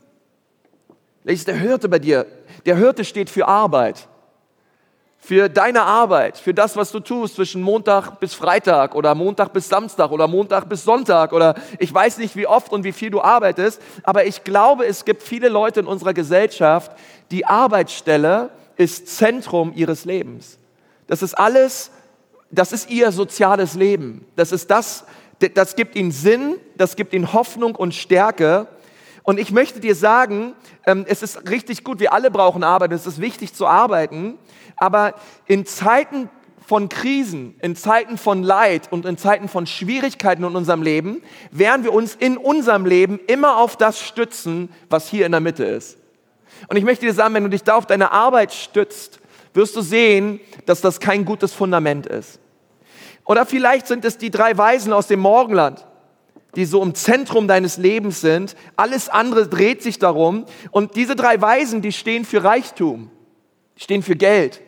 Vielleicht 1.23 1.41
ist 1.41 1.49
der 1.49 1.57
Hirte 1.57 1.89
bei 1.89 1.99
dir. 1.99 2.27
Der 2.67 2.77
Hirte 2.77 3.05
steht 3.05 3.31
für 3.31 3.47
Arbeit. 3.47 4.09
Für 5.23 5.51
deine 5.51 5.83
Arbeit, 5.83 6.39
für 6.39 6.55
das, 6.55 6.77
was 6.77 6.91
du 6.93 6.99
tust 6.99 7.35
zwischen 7.35 7.61
Montag 7.61 8.19
bis 8.21 8.33
Freitag 8.33 8.95
oder 8.95 9.15
Montag 9.15 9.53
bis 9.53 9.69
Samstag 9.69 10.11
oder 10.13 10.27
Montag 10.27 10.67
bis 10.67 10.83
Sonntag 10.83 11.35
oder 11.35 11.57
ich 11.79 11.93
weiß 11.93 12.17
nicht, 12.19 12.37
wie 12.37 12.47
oft 12.47 12.73
und 12.73 12.85
wie 12.85 12.93
viel 12.93 13.11
du 13.11 13.21
arbeitest, 13.21 13.83
aber 14.03 14.25
ich 14.25 14.45
glaube, 14.45 14.87
es 14.87 15.05
gibt 15.05 15.23
viele 15.23 15.51
Leute 15.51 15.81
in 15.81 15.87
unserer 15.87 16.15
Gesellschaft, 16.15 16.93
die 17.31 17.45
Arbeitsstelle 17.45 18.49
ist 18.77 19.09
Zentrum 19.09 19.75
ihres 19.77 20.07
Lebens. 20.07 20.57
Das 21.07 21.21
ist 21.21 21.35
alles, 21.35 21.91
das 22.51 22.73
ist 22.73 22.89
ihr 22.89 23.13
soziales 23.13 23.75
Leben. 23.75 24.25
Das 24.37 24.53
ist 24.53 24.71
das, 24.71 25.05
das 25.55 25.77
gibt 25.77 25.97
ihnen 25.97 26.13
Sinn, 26.13 26.57
das 26.77 26.97
gibt 26.97 27.13
ihnen 27.13 27.35
Hoffnung 27.35 27.75
und 27.75 27.95
Stärke. 27.95 28.69
Und 29.23 29.39
ich 29.39 29.53
möchte 29.53 29.81
dir 29.81 29.95
sagen, 29.95 30.55
ähm, 30.87 31.05
es 31.09 31.23
ist 31.23 31.51
richtig 31.51 31.85
gut, 31.85 32.01
wir 32.01 32.13
alle 32.13 32.31
brauchen 32.31 32.65
Arbeit, 32.65 32.93
es 32.93 33.07
ist 33.07 33.21
wichtig 33.21 33.55
zu 33.55 33.67
arbeiten, 33.67 34.39
aber 34.77 35.15
in 35.47 35.67
Zeiten 35.67 36.31
von 36.67 36.89
Krisen, 36.89 37.57
in 37.61 37.75
Zeiten 37.77 38.17
von 38.17 38.43
Leid 38.43 38.93
und 38.93 39.05
in 39.05 39.19
Zeiten 39.19 39.49
von 39.49 39.67
Schwierigkeiten 39.67 40.45
in 40.45 40.57
unserem 40.57 40.83
Leben, 40.83 41.23
werden 41.51 41.85
wir 41.85 41.93
uns 41.93 42.15
in 42.15 42.37
unserem 42.37 42.87
Leben 42.87 43.19
immer 43.27 43.57
auf 43.57 43.77
das 43.77 44.01
stützen, 44.01 44.71
was 44.89 45.09
hier 45.09 45.27
in 45.27 45.33
der 45.33 45.41
Mitte 45.41 45.65
ist. 45.65 45.99
Und 46.69 46.77
ich 46.77 46.85
möchte 46.85 47.07
dir 47.07 47.13
sagen, 47.13 47.35
wenn 47.35 47.43
du 47.43 47.51
dich 47.51 47.65
da 47.65 47.75
auf 47.75 47.87
deine 47.87 48.13
Arbeit 48.13 48.53
stützt, 48.53 49.21
wirst 49.53 49.75
du 49.75 49.81
sehen, 49.81 50.41
dass 50.67 50.81
das 50.81 51.01
kein 51.01 51.25
gutes 51.25 51.53
Fundament 51.53 52.07
ist. 52.07 52.39
Oder 53.25 53.47
vielleicht 53.47 53.87
sind 53.87 54.05
es 54.05 54.19
die 54.19 54.31
drei 54.31 54.57
Weisen 54.57 54.93
aus 54.93 55.07
dem 55.07 55.21
Morgenland 55.21 55.85
die 56.57 56.65
so 56.65 56.83
im 56.83 56.95
Zentrum 56.95 57.47
deines 57.49 57.77
Lebens 57.77 58.21
sind. 58.21 58.57
Alles 58.77 59.09
andere 59.09 59.49
dreht 59.49 59.83
sich 59.83 59.99
darum. 59.99 60.47
Und 60.71 60.97
diese 60.97 61.17
drei 61.17 61.41
Weisen, 61.41 61.83
die 61.83 61.93
stehen 61.93 62.25
für 62.25 62.43
Reichtum, 62.43 63.11
die 63.77 63.83
stehen 63.83 64.03
für 64.03 64.17
Geld, 64.17 64.61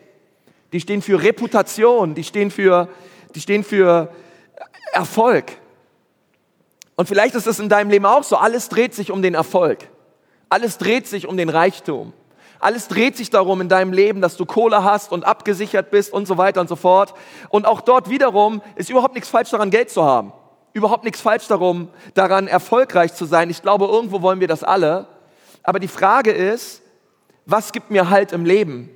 die 0.72 0.80
stehen 0.80 1.02
für 1.02 1.22
Reputation, 1.22 2.14
die 2.14 2.24
stehen 2.24 2.50
für, 2.50 2.88
die 3.34 3.40
stehen 3.40 3.64
für 3.64 4.12
Erfolg. 4.92 5.44
Und 6.94 7.08
vielleicht 7.08 7.34
ist 7.34 7.46
es 7.46 7.58
in 7.58 7.68
deinem 7.68 7.90
Leben 7.90 8.06
auch 8.06 8.22
so. 8.22 8.36
Alles 8.36 8.68
dreht 8.68 8.94
sich 8.94 9.10
um 9.10 9.22
den 9.22 9.34
Erfolg. 9.34 9.88
Alles 10.48 10.78
dreht 10.78 11.06
sich 11.06 11.26
um 11.26 11.36
den 11.36 11.48
Reichtum. 11.48 12.12
Alles 12.60 12.86
dreht 12.86 13.16
sich 13.16 13.30
darum 13.30 13.60
in 13.60 13.68
deinem 13.68 13.92
Leben, 13.92 14.20
dass 14.20 14.36
du 14.36 14.46
Kohle 14.46 14.84
hast 14.84 15.10
und 15.10 15.24
abgesichert 15.24 15.90
bist 15.90 16.12
und 16.12 16.26
so 16.26 16.38
weiter 16.38 16.60
und 16.60 16.68
so 16.68 16.76
fort. 16.76 17.12
Und 17.48 17.66
auch 17.66 17.80
dort 17.80 18.08
wiederum 18.08 18.62
ist 18.76 18.88
überhaupt 18.88 19.14
nichts 19.14 19.30
falsch 19.30 19.50
daran, 19.50 19.70
Geld 19.70 19.90
zu 19.90 20.04
haben 20.04 20.32
überhaupt 20.72 21.04
nichts 21.04 21.20
falsch 21.20 21.48
darum, 21.48 21.88
daran 22.14 22.48
erfolgreich 22.48 23.14
zu 23.14 23.24
sein. 23.24 23.50
Ich 23.50 23.62
glaube, 23.62 23.86
irgendwo 23.86 24.22
wollen 24.22 24.40
wir 24.40 24.48
das 24.48 24.64
alle. 24.64 25.06
Aber 25.62 25.78
die 25.78 25.88
Frage 25.88 26.32
ist, 26.32 26.82
was 27.46 27.72
gibt 27.72 27.90
mir 27.90 28.10
Halt 28.10 28.32
im 28.32 28.44
Leben? 28.44 28.90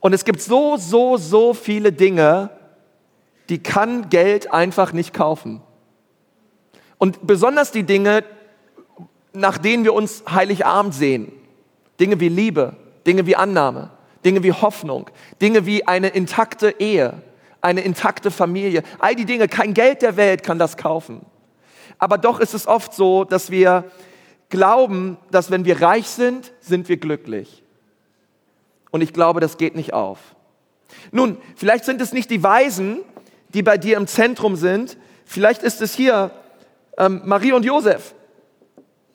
Und 0.00 0.12
es 0.12 0.24
gibt 0.24 0.40
so, 0.40 0.76
so, 0.76 1.16
so 1.16 1.54
viele 1.54 1.92
Dinge, 1.92 2.50
die 3.48 3.62
kann 3.62 4.08
Geld 4.08 4.52
einfach 4.52 4.92
nicht 4.92 5.14
kaufen. 5.14 5.62
Und 6.98 7.26
besonders 7.26 7.72
die 7.72 7.84
Dinge, 7.84 8.24
nach 9.32 9.58
denen 9.58 9.84
wir 9.84 9.94
uns 9.94 10.24
Heiligabend 10.30 10.94
sehen. 10.94 11.32
Dinge 11.98 12.20
wie 12.20 12.28
Liebe, 12.28 12.76
Dinge 13.06 13.26
wie 13.26 13.36
Annahme, 13.36 13.90
Dinge 14.24 14.42
wie 14.42 14.52
Hoffnung, 14.52 15.10
Dinge 15.40 15.66
wie 15.66 15.86
eine 15.86 16.08
intakte 16.08 16.74
Ehe, 16.78 17.22
eine 17.62 17.80
intakte 17.80 18.30
Familie. 18.30 18.82
All 18.98 19.14
die 19.14 19.24
Dinge, 19.24 19.48
kein 19.48 19.72
Geld 19.72 20.02
der 20.02 20.16
Welt 20.16 20.42
kann 20.42 20.58
das 20.58 20.76
kaufen. 20.76 21.24
Aber 21.98 22.18
doch 22.18 22.40
ist 22.40 22.52
es 22.52 22.66
oft 22.66 22.92
so, 22.92 23.24
dass 23.24 23.50
wir 23.50 23.84
glauben, 24.50 25.16
dass 25.30 25.50
wenn 25.50 25.64
wir 25.64 25.80
reich 25.80 26.08
sind, 26.08 26.52
sind 26.60 26.88
wir 26.88 26.98
glücklich. 26.98 27.62
Und 28.90 29.00
ich 29.00 29.12
glaube, 29.12 29.40
das 29.40 29.56
geht 29.56 29.74
nicht 29.74 29.94
auf. 29.94 30.18
Nun, 31.10 31.38
vielleicht 31.56 31.84
sind 31.84 32.00
es 32.00 32.12
nicht 32.12 32.30
die 32.30 32.42
Weisen, 32.42 32.98
die 33.54 33.62
bei 33.62 33.78
dir 33.78 33.96
im 33.96 34.06
Zentrum 34.06 34.56
sind. 34.56 34.98
Vielleicht 35.24 35.62
ist 35.62 35.80
es 35.80 35.94
hier 35.94 36.30
ähm, 36.98 37.22
Marie 37.24 37.52
und 37.52 37.64
Josef. 37.64 38.14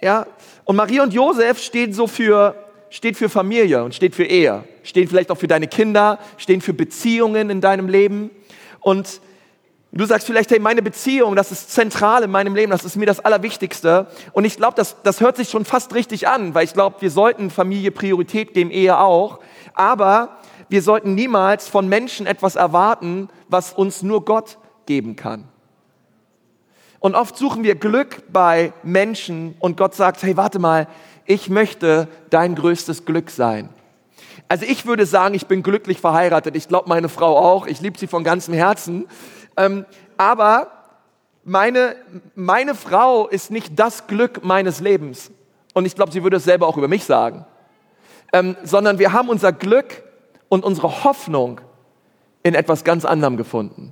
Ja, 0.01 0.25
und 0.63 0.75
Marie 0.75 0.99
und 0.99 1.13
Josef 1.13 1.59
stehen 1.59 1.93
so 1.93 2.07
für, 2.07 2.55
steht 2.89 3.17
für 3.17 3.29
Familie 3.29 3.83
und 3.83 3.93
steht 3.93 4.15
für 4.15 4.23
Ehe, 4.23 4.63
stehen 4.83 5.07
vielleicht 5.07 5.31
auch 5.31 5.37
für 5.37 5.47
deine 5.47 5.67
Kinder, 5.67 6.19
stehen 6.37 6.61
für 6.61 6.73
Beziehungen 6.73 7.49
in 7.49 7.61
deinem 7.61 7.87
Leben. 7.89 8.29
Und 8.79 9.21
du 9.91 10.05
sagst 10.05 10.27
vielleicht, 10.27 10.51
hey, 10.51 10.59
meine 10.59 10.81
Beziehung, 10.81 11.35
das 11.35 11.51
ist 11.51 11.71
zentral 11.71 12.23
in 12.23 12.31
meinem 12.31 12.55
Leben, 12.55 12.71
das 12.71 12.85
ist 12.85 12.95
mir 12.95 13.05
das 13.05 13.19
Allerwichtigste. 13.19 14.07
Und 14.33 14.45
ich 14.45 14.57
glaube, 14.57 14.75
das, 14.75 15.01
das 15.03 15.21
hört 15.21 15.37
sich 15.37 15.49
schon 15.49 15.65
fast 15.65 15.93
richtig 15.93 16.27
an, 16.27 16.55
weil 16.55 16.63
ich 16.63 16.73
glaube, 16.73 16.97
wir 16.99 17.11
sollten 17.11 17.49
Familie 17.49 17.91
Priorität 17.91 18.53
geben, 18.53 18.71
Ehe 18.71 18.97
auch. 18.97 19.39
Aber 19.73 20.37
wir 20.69 20.81
sollten 20.81 21.15
niemals 21.15 21.67
von 21.67 21.87
Menschen 21.87 22.27
etwas 22.27 22.55
erwarten, 22.55 23.29
was 23.47 23.73
uns 23.73 24.03
nur 24.03 24.25
Gott 24.25 24.57
geben 24.85 25.15
kann. 25.15 25.45
Und 26.99 27.15
oft 27.15 27.37
suchen 27.37 27.63
wir 27.63 27.75
Glück 27.75 28.23
bei 28.31 28.73
Menschen 28.83 29.55
und 29.59 29.77
Gott 29.77 29.93
sagt, 29.93 30.23
hey, 30.23 30.35
warte 30.35 30.57
mal, 30.59 30.87
ich 31.27 31.49
möchte 31.49 32.07
dein 32.29 32.55
größtes 32.55 33.05
Glück 33.05 33.29
sein. 33.29 33.69
Also 34.47 34.65
ich 34.65 34.85
würde 34.85 35.05
sagen, 35.05 35.35
ich 35.35 35.45
bin 35.45 35.61
glücklich 35.61 35.99
verheiratet. 35.99 36.55
Ich 36.55 36.67
glaube, 36.69 36.87
meine 36.87 37.09
Frau 37.09 37.37
auch. 37.37 37.67
Ich 37.67 37.81
liebe 37.81 37.99
sie 37.99 38.07
von 38.07 38.23
ganzem 38.23 38.53
Herzen. 38.53 39.05
Ähm, 39.57 39.85
aber 40.15 40.71
meine, 41.43 41.95
meine 42.33 42.75
Frau 42.75 43.27
ist 43.27 43.51
nicht 43.51 43.77
das 43.77 44.07
Glück 44.07 44.43
meines 44.43 44.79
Lebens. 44.79 45.31
Und 45.73 45.85
ich 45.85 45.95
glaube, 45.95 46.11
sie 46.11 46.23
würde 46.23 46.37
es 46.37 46.45
selber 46.45 46.65
auch 46.67 46.77
über 46.77 46.87
mich 46.87 47.03
sagen. 47.03 47.45
Ähm, 48.31 48.55
sondern 48.63 48.97
wir 48.99 49.11
haben 49.11 49.29
unser 49.29 49.51
Glück 49.51 50.03
und 50.49 50.63
unsere 50.63 51.03
Hoffnung 51.03 51.59
in 52.43 52.55
etwas 52.55 52.85
ganz 52.85 53.03
anderem 53.03 53.35
gefunden. 53.35 53.91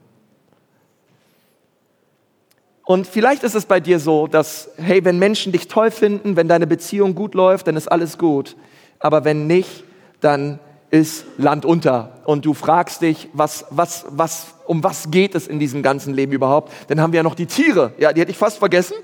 Und 2.85 3.07
vielleicht 3.07 3.43
ist 3.43 3.55
es 3.55 3.65
bei 3.65 3.79
dir 3.79 3.99
so, 3.99 4.27
dass, 4.27 4.69
hey, 4.77 5.03
wenn 5.03 5.17
Menschen 5.17 5.51
dich 5.51 5.67
toll 5.67 5.89
finden, 5.89 6.35
wenn 6.35 6.47
deine 6.47 6.67
Beziehung 6.67 7.15
gut 7.15 7.33
läuft, 7.33 7.67
dann 7.67 7.75
ist 7.75 7.91
alles 7.91 8.19
gut. 8.19 8.55
Aber 8.99 9.25
wenn 9.25 9.47
nicht, 9.47 9.83
dann 10.21 10.59
ist 10.91 11.25
Land 11.37 11.65
unter. 11.65 12.21
Und 12.25 12.45
du 12.45 12.53
fragst 12.53 13.01
dich, 13.01 13.27
was, 13.33 13.65
was, 13.71 14.05
was, 14.09 14.53
um 14.65 14.83
was 14.83 15.09
geht 15.09 15.33
es 15.33 15.47
in 15.47 15.59
diesem 15.59 15.81
ganzen 15.81 16.13
Leben 16.13 16.31
überhaupt? 16.31 16.71
Dann 16.87 17.01
haben 17.01 17.11
wir 17.11 17.17
ja 17.17 17.23
noch 17.23 17.35
die 17.35 17.47
Tiere. 17.47 17.93
Ja, 17.97 18.13
die 18.13 18.21
hätte 18.21 18.31
ich 18.31 18.37
fast 18.37 18.59
vergessen. 18.59 18.95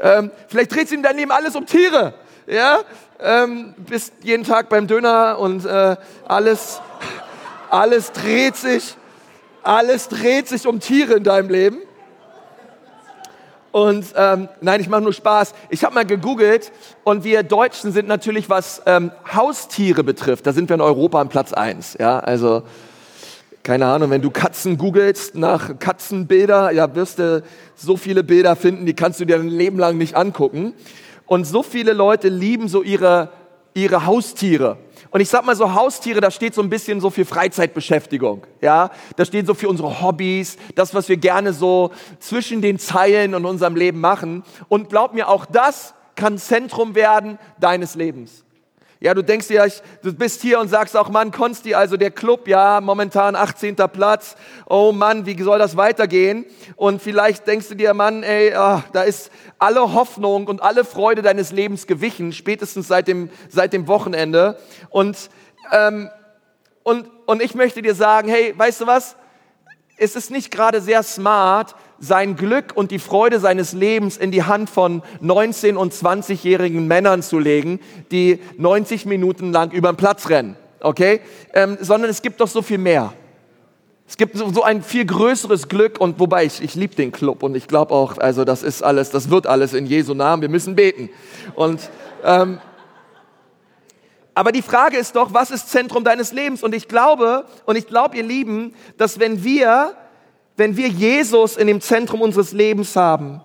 Ähm, 0.00 0.30
vielleicht 0.48 0.74
dreht 0.74 0.88
sich 0.88 0.98
in 0.98 1.02
deinem 1.02 1.16
Leben 1.16 1.30
alles 1.30 1.56
um 1.56 1.64
Tiere. 1.64 2.14
Ja, 2.46 2.80
ähm, 3.18 3.74
bist 3.78 4.12
jeden 4.22 4.44
Tag 4.44 4.68
beim 4.68 4.86
Döner 4.86 5.38
und 5.38 5.64
äh, 5.64 5.96
alles, 6.26 6.80
alles 7.70 8.12
dreht 8.12 8.56
sich, 8.56 8.96
alles 9.62 10.08
dreht 10.08 10.48
sich 10.48 10.66
um 10.66 10.80
Tiere 10.80 11.14
in 11.14 11.24
deinem 11.24 11.48
Leben. 11.48 11.78
Und 13.72 14.04
ähm, 14.16 14.48
nein, 14.60 14.80
ich 14.80 14.88
mache 14.88 15.00
nur 15.00 15.14
Spaß. 15.14 15.54
Ich 15.70 15.82
habe 15.82 15.94
mal 15.94 16.04
gegoogelt 16.04 16.70
und 17.04 17.24
wir 17.24 17.42
Deutschen 17.42 17.90
sind 17.90 18.06
natürlich, 18.06 18.50
was 18.50 18.82
ähm, 18.84 19.10
Haustiere 19.34 20.04
betrifft, 20.04 20.46
da 20.46 20.52
sind 20.52 20.68
wir 20.68 20.74
in 20.74 20.82
Europa 20.82 21.20
an 21.20 21.30
Platz 21.30 21.54
eins. 21.54 21.96
Ja, 21.98 22.18
also 22.18 22.62
keine 23.62 23.86
Ahnung, 23.86 24.10
wenn 24.10 24.22
du 24.22 24.30
Katzen 24.30 24.76
googelst 24.76 25.36
nach 25.36 25.78
Katzenbilder, 25.78 26.72
ja, 26.72 26.94
wirst 26.94 27.18
du 27.18 27.42
so 27.76 27.96
viele 27.96 28.24
Bilder 28.24 28.56
finden, 28.56 28.86
die 28.86 28.94
kannst 28.94 29.20
du 29.20 29.24
dir 29.24 29.36
ein 29.36 29.48
Leben 29.48 29.78
lang 29.78 29.96
nicht 29.96 30.16
angucken. 30.16 30.74
Und 31.26 31.46
so 31.46 31.62
viele 31.62 31.92
Leute 31.92 32.28
lieben 32.28 32.68
so 32.68 32.82
ihre, 32.82 33.30
ihre 33.72 34.04
Haustiere. 34.04 34.76
Und 35.12 35.20
ich 35.20 35.28
sag 35.28 35.44
mal 35.44 35.54
so 35.54 35.74
Haustiere, 35.74 36.22
da 36.22 36.30
steht 36.30 36.54
so 36.54 36.62
ein 36.62 36.70
bisschen 36.70 37.00
so 37.00 37.10
für 37.10 37.26
Freizeitbeschäftigung, 37.26 38.46
ja. 38.62 38.90
Da 39.16 39.24
steht 39.26 39.46
so 39.46 39.52
für 39.52 39.68
unsere 39.68 40.00
Hobbys, 40.00 40.56
das, 40.74 40.94
was 40.94 41.10
wir 41.10 41.18
gerne 41.18 41.52
so 41.52 41.90
zwischen 42.18 42.62
den 42.62 42.78
Zeilen 42.78 43.34
in 43.34 43.44
unserem 43.44 43.76
Leben 43.76 44.00
machen. 44.00 44.42
Und 44.68 44.88
glaub 44.88 45.12
mir, 45.12 45.28
auch 45.28 45.44
das 45.44 45.94
kann 46.14 46.38
Zentrum 46.38 46.94
werden 46.94 47.38
deines 47.60 47.94
Lebens. 47.94 48.42
Ja, 49.02 49.14
du 49.14 49.24
denkst 49.24 49.48
dir, 49.48 49.68
du 50.04 50.14
bist 50.14 50.42
hier 50.42 50.60
und 50.60 50.68
sagst 50.68 50.96
auch, 50.96 51.08
Mann, 51.08 51.32
Konsti, 51.32 51.74
also 51.74 51.96
der 51.96 52.12
Club, 52.12 52.46
ja, 52.46 52.80
momentan 52.80 53.34
18. 53.34 53.74
Platz. 53.74 54.36
Oh 54.68 54.92
Mann, 54.92 55.26
wie 55.26 55.42
soll 55.42 55.58
das 55.58 55.76
weitergehen? 55.76 56.46
Und 56.76 57.02
vielleicht 57.02 57.48
denkst 57.48 57.66
du 57.66 57.74
dir, 57.74 57.94
Mann, 57.94 58.22
ey, 58.22 58.54
ach, 58.54 58.84
da 58.92 59.02
ist 59.02 59.32
alle 59.58 59.92
Hoffnung 59.92 60.46
und 60.46 60.62
alle 60.62 60.84
Freude 60.84 61.20
deines 61.20 61.50
Lebens 61.50 61.88
gewichen, 61.88 62.32
spätestens 62.32 62.86
seit 62.86 63.08
dem, 63.08 63.28
seit 63.48 63.72
dem 63.72 63.88
Wochenende. 63.88 64.56
Und, 64.88 65.30
ähm, 65.72 66.08
und, 66.84 67.10
und 67.26 67.42
ich 67.42 67.56
möchte 67.56 67.82
dir 67.82 67.96
sagen, 67.96 68.28
hey, 68.28 68.54
weißt 68.56 68.82
du 68.82 68.86
was? 68.86 69.16
Es 69.96 70.14
ist 70.14 70.30
nicht 70.30 70.52
gerade 70.52 70.80
sehr 70.80 71.02
smart, 71.02 71.74
sein 72.02 72.34
Glück 72.34 72.72
und 72.74 72.90
die 72.90 72.98
Freude 72.98 73.38
seines 73.38 73.72
Lebens 73.72 74.16
in 74.16 74.32
die 74.32 74.42
Hand 74.42 74.68
von 74.68 75.02
19- 75.22 75.76
und 75.76 75.94
20-jährigen 75.94 76.86
Männern 76.86 77.22
zu 77.22 77.38
legen, 77.38 77.78
die 78.10 78.40
90 78.58 79.06
Minuten 79.06 79.52
lang 79.52 79.70
über 79.70 79.92
den 79.92 79.96
Platz 79.96 80.28
rennen, 80.28 80.56
okay? 80.80 81.20
Ähm, 81.54 81.78
sondern 81.80 82.10
es 82.10 82.20
gibt 82.20 82.40
doch 82.40 82.48
so 82.48 82.60
viel 82.60 82.78
mehr. 82.78 83.12
Es 84.08 84.16
gibt 84.16 84.36
so, 84.36 84.62
ein 84.64 84.82
viel 84.82 85.06
größeres 85.06 85.68
Glück 85.68 86.00
und 86.00 86.18
wobei 86.18 86.44
ich, 86.44 86.60
ich 86.60 86.74
liebe 86.74 86.96
den 86.96 87.12
Club 87.12 87.44
und 87.44 87.54
ich 87.54 87.68
glaube 87.68 87.94
auch, 87.94 88.18
also 88.18 88.44
das 88.44 88.64
ist 88.64 88.82
alles, 88.82 89.10
das 89.10 89.30
wird 89.30 89.46
alles 89.46 89.72
in 89.72 89.86
Jesu 89.86 90.12
Namen. 90.12 90.42
Wir 90.42 90.48
müssen 90.48 90.74
beten. 90.74 91.08
Und 91.54 91.88
ähm, 92.24 92.58
aber 94.34 94.50
die 94.50 94.62
Frage 94.62 94.96
ist 94.96 95.14
doch, 95.14 95.32
was 95.32 95.50
ist 95.50 95.70
Zentrum 95.70 96.04
deines 96.04 96.32
Lebens? 96.32 96.62
Und 96.62 96.74
ich 96.74 96.88
glaube, 96.88 97.44
und 97.64 97.76
ich 97.76 97.86
glaube, 97.86 98.16
ihr 98.16 98.22
Lieben, 98.22 98.74
dass 98.96 99.20
wenn 99.20 99.44
wir 99.44 99.94
wenn 100.56 100.76
wir 100.76 100.88
Jesus 100.88 101.56
in 101.56 101.66
dem 101.66 101.80
Zentrum 101.80 102.20
unseres 102.20 102.52
Lebens 102.52 102.96
haben, 102.96 103.40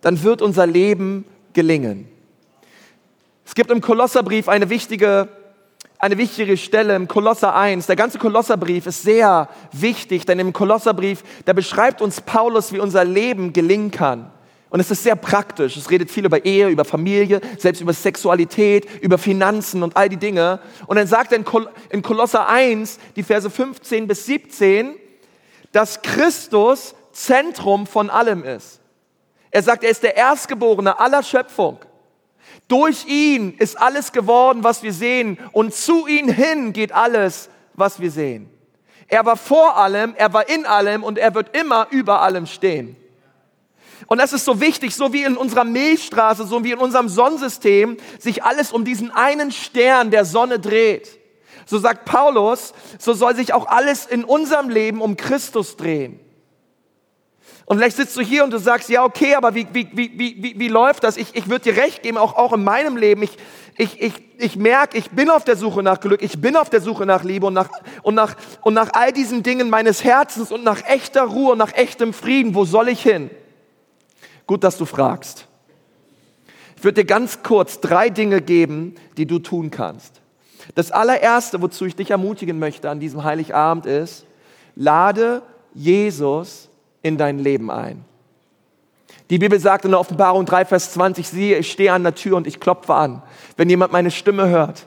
dann 0.00 0.22
wird 0.22 0.42
unser 0.42 0.66
Leben 0.66 1.24
gelingen. 1.52 2.08
Es 3.44 3.54
gibt 3.54 3.70
im 3.70 3.80
Kolosserbrief 3.80 4.48
eine 4.48 4.70
wichtige, 4.70 5.28
eine 5.98 6.18
wichtige 6.18 6.56
Stelle 6.56 6.94
im 6.94 7.08
Kolosser 7.08 7.54
1. 7.54 7.86
Der 7.86 7.96
ganze 7.96 8.18
Kolosserbrief 8.18 8.86
ist 8.86 9.02
sehr 9.02 9.48
wichtig, 9.72 10.26
denn 10.26 10.38
im 10.38 10.52
Kolosserbrief, 10.52 11.24
da 11.46 11.52
beschreibt 11.52 12.00
uns 12.00 12.20
Paulus, 12.20 12.72
wie 12.72 12.78
unser 12.78 13.04
Leben 13.04 13.52
gelingen 13.52 13.90
kann. 13.90 14.30
Und 14.70 14.80
es 14.80 14.90
ist 14.90 15.02
sehr 15.02 15.16
praktisch. 15.16 15.76
Es 15.78 15.90
redet 15.90 16.10
viel 16.10 16.26
über 16.26 16.44
Ehe, 16.44 16.68
über 16.68 16.84
Familie, 16.84 17.40
selbst 17.56 17.80
über 17.80 17.94
Sexualität, 17.94 18.86
über 19.00 19.16
Finanzen 19.16 19.82
und 19.82 19.96
all 19.96 20.10
die 20.10 20.18
Dinge. 20.18 20.60
Und 20.86 20.96
dann 20.96 21.06
sagt 21.06 21.32
er 21.32 21.40
in 21.88 22.02
Kolosser 22.02 22.48
1, 22.48 22.98
die 23.16 23.22
Verse 23.22 23.48
15 23.48 24.06
bis 24.06 24.26
17, 24.26 24.94
dass 25.72 26.02
Christus 26.02 26.94
Zentrum 27.12 27.86
von 27.86 28.10
allem 28.10 28.44
ist. 28.44 28.80
Er 29.50 29.62
sagt, 29.62 29.82
er 29.82 29.90
ist 29.90 30.02
der 30.02 30.16
Erstgeborene 30.16 30.98
aller 30.98 31.22
Schöpfung. 31.22 31.78
Durch 32.68 33.06
ihn 33.06 33.54
ist 33.58 33.78
alles 33.78 34.12
geworden, 34.12 34.62
was 34.62 34.82
wir 34.82 34.92
sehen, 34.92 35.38
und 35.52 35.74
zu 35.74 36.06
ihm 36.06 36.28
hin 36.28 36.72
geht 36.72 36.92
alles, 36.92 37.48
was 37.74 37.98
wir 37.98 38.10
sehen. 38.10 38.50
Er 39.08 39.24
war 39.24 39.36
vor 39.36 39.76
allem, 39.76 40.14
er 40.16 40.32
war 40.32 40.48
in 40.48 40.66
allem 40.66 41.02
und 41.02 41.18
er 41.18 41.34
wird 41.34 41.56
immer 41.56 41.88
über 41.90 42.20
allem 42.20 42.46
stehen. 42.46 42.96
Und 44.06 44.18
das 44.18 44.32
ist 44.32 44.44
so 44.44 44.60
wichtig, 44.60 44.94
so 44.94 45.12
wie 45.12 45.24
in 45.24 45.36
unserer 45.36 45.64
Milchstraße, 45.64 46.46
so 46.46 46.62
wie 46.62 46.72
in 46.72 46.78
unserem 46.78 47.08
Sonnensystem 47.08 47.96
sich 48.18 48.44
alles 48.44 48.70
um 48.70 48.84
diesen 48.84 49.10
einen 49.10 49.50
Stern 49.50 50.10
der 50.10 50.24
Sonne 50.24 50.58
dreht 50.58 51.17
so 51.68 51.78
sagt 51.78 52.06
Paulus, 52.06 52.72
so 52.98 53.12
soll 53.12 53.36
sich 53.36 53.52
auch 53.52 53.66
alles 53.66 54.06
in 54.06 54.24
unserem 54.24 54.70
Leben 54.70 55.02
um 55.02 55.18
Christus 55.18 55.76
drehen. 55.76 56.18
Und 57.66 57.76
vielleicht 57.76 57.98
sitzt 57.98 58.16
du 58.16 58.22
hier 58.22 58.44
und 58.44 58.50
du 58.50 58.58
sagst, 58.58 58.88
ja, 58.88 59.04
okay, 59.04 59.34
aber 59.34 59.54
wie, 59.54 59.66
wie, 59.74 59.90
wie, 59.92 60.18
wie, 60.18 60.58
wie 60.58 60.68
läuft 60.68 61.04
das? 61.04 61.18
Ich, 61.18 61.36
ich 61.36 61.50
würde 61.50 61.70
dir 61.70 61.76
recht 61.76 62.02
geben, 62.02 62.16
auch, 62.16 62.36
auch 62.36 62.54
in 62.54 62.64
meinem 62.64 62.96
Leben. 62.96 63.22
Ich, 63.22 63.36
ich, 63.76 64.00
ich, 64.00 64.14
ich 64.38 64.56
merke, 64.56 64.96
ich 64.96 65.10
bin 65.10 65.28
auf 65.28 65.44
der 65.44 65.56
Suche 65.56 65.82
nach 65.82 66.00
Glück, 66.00 66.22
ich 66.22 66.40
bin 66.40 66.56
auf 66.56 66.70
der 66.70 66.80
Suche 66.80 67.04
nach 67.04 67.22
Liebe 67.22 67.44
und 67.44 67.52
nach, 67.52 67.68
und, 68.02 68.14
nach, 68.14 68.34
und 68.62 68.72
nach 68.72 68.88
all 68.94 69.12
diesen 69.12 69.42
Dingen 69.42 69.68
meines 69.68 70.02
Herzens 70.02 70.50
und 70.50 70.64
nach 70.64 70.82
echter 70.86 71.24
Ruhe 71.24 71.52
und 71.52 71.58
nach 71.58 71.74
echtem 71.74 72.14
Frieden. 72.14 72.54
Wo 72.54 72.64
soll 72.64 72.88
ich 72.88 73.02
hin? 73.02 73.28
Gut, 74.46 74.64
dass 74.64 74.78
du 74.78 74.86
fragst. 74.86 75.46
Ich 76.78 76.84
würde 76.84 77.02
dir 77.02 77.06
ganz 77.06 77.42
kurz 77.42 77.80
drei 77.80 78.08
Dinge 78.08 78.40
geben, 78.40 78.94
die 79.18 79.26
du 79.26 79.38
tun 79.38 79.70
kannst. 79.70 80.22
Das 80.74 80.90
allererste, 80.90 81.60
wozu 81.62 81.86
ich 81.86 81.96
dich 81.96 82.10
ermutigen 82.10 82.58
möchte 82.58 82.90
an 82.90 83.00
diesem 83.00 83.24
Heiligabend 83.24 83.86
ist, 83.86 84.26
lade 84.74 85.42
Jesus 85.74 86.68
in 87.02 87.16
dein 87.16 87.38
Leben 87.38 87.70
ein. 87.70 88.04
Die 89.30 89.38
Bibel 89.38 89.60
sagt 89.60 89.84
in 89.84 89.90
der 89.90 90.00
Offenbarung 90.00 90.46
3, 90.46 90.64
Vers 90.64 90.92
20, 90.92 91.28
siehe, 91.28 91.58
ich 91.58 91.70
stehe 91.70 91.92
an 91.92 92.02
der 92.02 92.14
Tür 92.14 92.36
und 92.36 92.46
ich 92.46 92.60
klopfe 92.60 92.94
an. 92.94 93.22
Wenn 93.56 93.68
jemand 93.68 93.92
meine 93.92 94.10
Stimme 94.10 94.48
hört, 94.48 94.86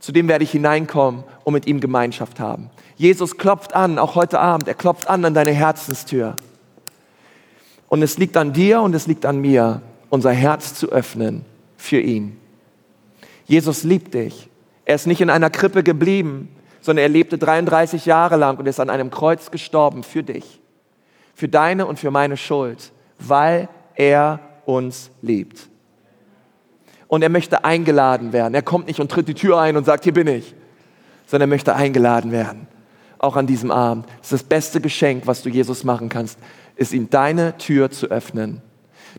zu 0.00 0.12
dem 0.12 0.28
werde 0.28 0.44
ich 0.44 0.50
hineinkommen 0.50 1.24
und 1.44 1.54
mit 1.54 1.66
ihm 1.66 1.80
Gemeinschaft 1.80 2.38
haben. 2.38 2.68
Jesus 2.96 3.38
klopft 3.38 3.74
an, 3.74 3.98
auch 3.98 4.16
heute 4.16 4.38
Abend, 4.38 4.68
er 4.68 4.74
klopft 4.74 5.08
an 5.08 5.24
an 5.24 5.32
deine 5.32 5.52
Herzenstür. 5.52 6.36
Und 7.88 8.02
es 8.02 8.18
liegt 8.18 8.36
an 8.36 8.52
dir 8.52 8.82
und 8.82 8.94
es 8.94 9.06
liegt 9.06 9.24
an 9.24 9.40
mir, 9.40 9.80
unser 10.10 10.32
Herz 10.32 10.74
zu 10.74 10.90
öffnen 10.90 11.44
für 11.76 12.00
ihn. 12.00 12.38
Jesus 13.46 13.82
liebt 13.82 14.12
dich. 14.12 14.50
Er 14.84 14.94
ist 14.94 15.06
nicht 15.06 15.20
in 15.20 15.30
einer 15.30 15.50
Krippe 15.50 15.82
geblieben, 15.82 16.48
sondern 16.80 17.04
er 17.04 17.08
lebte 17.08 17.38
33 17.38 18.04
Jahre 18.04 18.36
lang 18.36 18.58
und 18.58 18.66
ist 18.66 18.80
an 18.80 18.90
einem 18.90 19.10
Kreuz 19.10 19.50
gestorben 19.50 20.02
für 20.02 20.22
dich, 20.22 20.60
für 21.34 21.48
deine 21.48 21.86
und 21.86 21.98
für 21.98 22.10
meine 22.10 22.36
Schuld, 22.36 22.92
weil 23.18 23.68
er 23.94 24.40
uns 24.66 25.10
liebt. 25.22 25.68
Und 27.08 27.22
er 27.22 27.28
möchte 27.30 27.64
eingeladen 27.64 28.32
werden. 28.32 28.54
Er 28.54 28.62
kommt 28.62 28.86
nicht 28.86 29.00
und 29.00 29.10
tritt 29.10 29.28
die 29.28 29.34
Tür 29.34 29.58
ein 29.60 29.76
und 29.76 29.84
sagt, 29.84 30.04
hier 30.04 30.12
bin 30.12 30.26
ich, 30.26 30.54
sondern 31.26 31.48
er 31.48 31.54
möchte 31.54 31.74
eingeladen 31.74 32.32
werden. 32.32 32.66
Auch 33.18 33.36
an 33.36 33.46
diesem 33.46 33.70
Abend. 33.70 34.06
Das 34.18 34.32
ist 34.32 34.32
das 34.32 34.42
beste 34.42 34.80
Geschenk, 34.80 35.26
was 35.26 35.42
du 35.42 35.48
Jesus 35.48 35.84
machen 35.84 36.08
kannst, 36.08 36.38
ist 36.76 36.92
ihm 36.92 37.08
deine 37.08 37.56
Tür 37.56 37.90
zu 37.90 38.08
öffnen. 38.08 38.60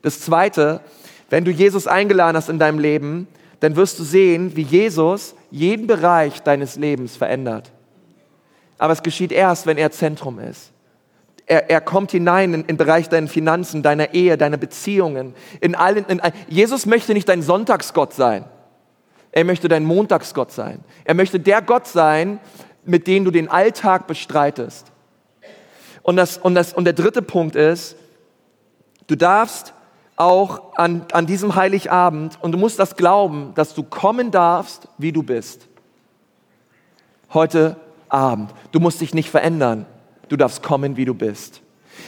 Das 0.01 0.19
zweite, 0.19 0.81
wenn 1.29 1.45
du 1.45 1.51
Jesus 1.51 1.87
eingeladen 1.87 2.37
hast 2.37 2.49
in 2.49 2.59
deinem 2.59 2.79
Leben, 2.79 3.27
dann 3.61 3.75
wirst 3.75 3.97
du 3.97 4.03
sehen, 4.03 4.55
wie 4.55 4.61
Jesus 4.61 5.35
jeden 5.55 5.87
Bereich 5.87 6.43
deines 6.43 6.75
Lebens 6.75 7.15
verändert. 7.15 7.71
Aber 8.77 8.91
es 8.91 9.03
geschieht 9.03 9.31
erst, 9.31 9.65
wenn 9.65 9.77
er 9.77 9.89
Zentrum 9.89 10.37
ist. 10.37 10.73
Er, 11.45 11.69
er 11.69 11.79
kommt 11.79 12.11
hinein 12.11 12.53
in, 12.53 12.67
den 12.67 12.75
Bereich 12.75 13.07
deiner 13.07 13.29
Finanzen, 13.29 13.81
deiner 13.81 14.13
Ehe, 14.13 14.37
deiner 14.37 14.57
Beziehungen. 14.57 15.33
In 15.61 15.73
allen, 15.73 16.03
in, 16.07 16.21
Jesus 16.49 16.85
möchte 16.85 17.13
nicht 17.13 17.29
dein 17.29 17.41
Sonntagsgott 17.41 18.13
sein. 18.13 18.43
Er 19.31 19.45
möchte 19.45 19.69
dein 19.69 19.85
Montagsgott 19.85 20.51
sein. 20.51 20.83
Er 21.05 21.13
möchte 21.13 21.39
der 21.39 21.61
Gott 21.61 21.87
sein, 21.87 22.39
mit 22.83 23.07
dem 23.07 23.23
du 23.23 23.31
den 23.31 23.47
Alltag 23.47 24.07
bestreitest. 24.07 24.91
Und, 26.03 26.17
das, 26.17 26.37
und, 26.37 26.55
das, 26.55 26.73
und 26.73 26.83
der 26.83 26.93
dritte 26.93 27.21
Punkt 27.21 27.55
ist, 27.55 27.95
du 29.07 29.15
darfst 29.15 29.73
auch 30.15 30.75
an, 30.75 31.05
an 31.11 31.25
diesem 31.25 31.55
Heiligabend 31.55 32.37
und 32.41 32.51
du 32.51 32.57
musst 32.57 32.79
das 32.79 32.95
glauben, 32.95 33.53
dass 33.55 33.73
du 33.73 33.83
kommen 33.83 34.31
darfst, 34.31 34.87
wie 34.97 35.11
du 35.11 35.23
bist. 35.23 35.67
Heute 37.33 37.77
Abend. 38.07 38.51
Du 38.71 38.79
musst 38.79 39.01
dich 39.01 39.13
nicht 39.13 39.29
verändern. 39.29 39.85
Du 40.29 40.37
darfst 40.37 40.63
kommen, 40.63 40.95
wie 40.95 41.05
du 41.05 41.13
bist. 41.13 41.61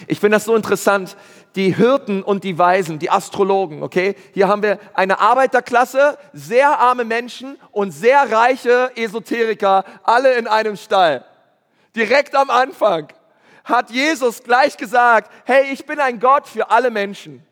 Ich 0.07 0.19
finde 0.19 0.35
das 0.35 0.45
so 0.45 0.55
interessant. 0.55 1.17
Die 1.55 1.75
Hirten 1.75 2.21
und 2.21 2.43
die 2.43 2.57
Weisen, 2.57 2.99
die 2.99 3.09
Astrologen, 3.09 3.81
okay? 3.81 4.15
Hier 4.33 4.47
haben 4.47 4.61
wir 4.61 4.79
eine 4.93 5.19
Arbeiterklasse, 5.19 6.17
sehr 6.31 6.77
arme 6.79 7.03
Menschen 7.03 7.57
und 7.71 7.91
sehr 7.91 8.31
reiche 8.31 8.91
Esoteriker, 8.95 9.83
alle 10.03 10.35
in 10.35 10.45
einem 10.45 10.77
Stall. 10.77 11.25
Direkt 11.95 12.35
am 12.35 12.51
Anfang 12.51 13.07
hat 13.63 13.89
Jesus 13.89 14.43
gleich 14.43 14.77
gesagt, 14.77 15.31
hey, 15.45 15.71
ich 15.71 15.85
bin 15.85 15.99
ein 15.99 16.19
Gott 16.19 16.47
für 16.47 16.69
alle 16.69 16.91
Menschen. 16.91 17.46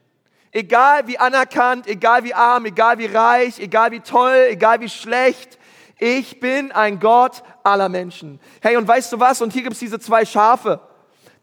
Egal 0.56 1.06
wie 1.06 1.20
anerkannt, 1.20 1.86
egal 1.86 2.24
wie 2.24 2.34
arm, 2.34 2.64
egal 2.64 2.98
wie 2.98 3.08
reich, 3.08 3.60
egal 3.60 3.92
wie 3.92 4.00
toll, 4.00 4.46
egal 4.48 4.80
wie 4.80 4.88
schlecht, 4.88 5.60
ich 6.00 6.40
bin 6.40 6.72
ein 6.72 7.02
Gott 7.02 7.44
aller 7.62 7.90
Menschen. 7.90 8.40
Hey, 8.62 8.78
und 8.78 8.88
weißt 8.88 9.12
du 9.12 9.20
was? 9.20 9.42
Und 9.42 9.52
hier 9.52 9.64
gibt's 9.64 9.80
diese 9.80 10.00
zwei 10.00 10.24
Schafe. 10.24 10.80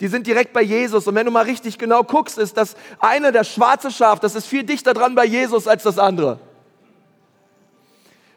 Die 0.01 0.09
sind 0.09 0.27
direkt 0.27 0.55
bei 0.55 0.63
Jesus. 0.63 1.07
Und 1.07 1.15
wenn 1.15 1.27
du 1.27 1.31
mal 1.31 1.45
richtig 1.45 1.77
genau 1.77 2.05
guckst, 2.05 2.39
ist 2.39 2.57
das 2.57 2.75
eine, 3.01 3.33
das 3.33 3.53
schwarze 3.53 3.91
Schaf, 3.91 4.19
das 4.19 4.35
ist 4.35 4.47
viel 4.47 4.65
dichter 4.65 4.95
dran 4.95 5.15
bei 5.15 5.27
Jesus 5.27 5.69
als 5.69 5.83
das 5.83 5.99
andere. 5.99 6.39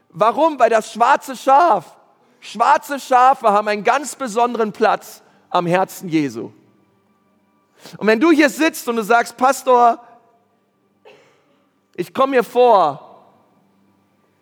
Warum? 0.10 0.60
Weil 0.60 0.72
das 0.72 0.92
schwarze 0.92 1.38
Schaf, 1.38 1.96
schwarze 2.42 3.00
Schafe 3.00 3.50
haben 3.50 3.70
einen 3.70 3.86
ganz 3.86 4.14
besonderen 4.18 4.74
Platz 4.74 5.22
am 5.50 5.68
Herzen 5.68 6.10
Jesu. 6.10 6.52
Und 7.96 8.08
wenn 8.08 8.20
du 8.20 8.32
hier 8.32 8.50
sitzt 8.50 8.90
und 8.90 8.98
du 8.98 9.04
sagst, 9.04 9.38
Pastor, 9.38 10.06
ich 11.96 12.14
komme 12.14 12.36
mir 12.36 12.44
vor 12.44 13.02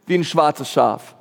wie 0.06 0.16
ein 0.16 0.24
schwarzes 0.24 0.70
Schaf. 0.70 1.16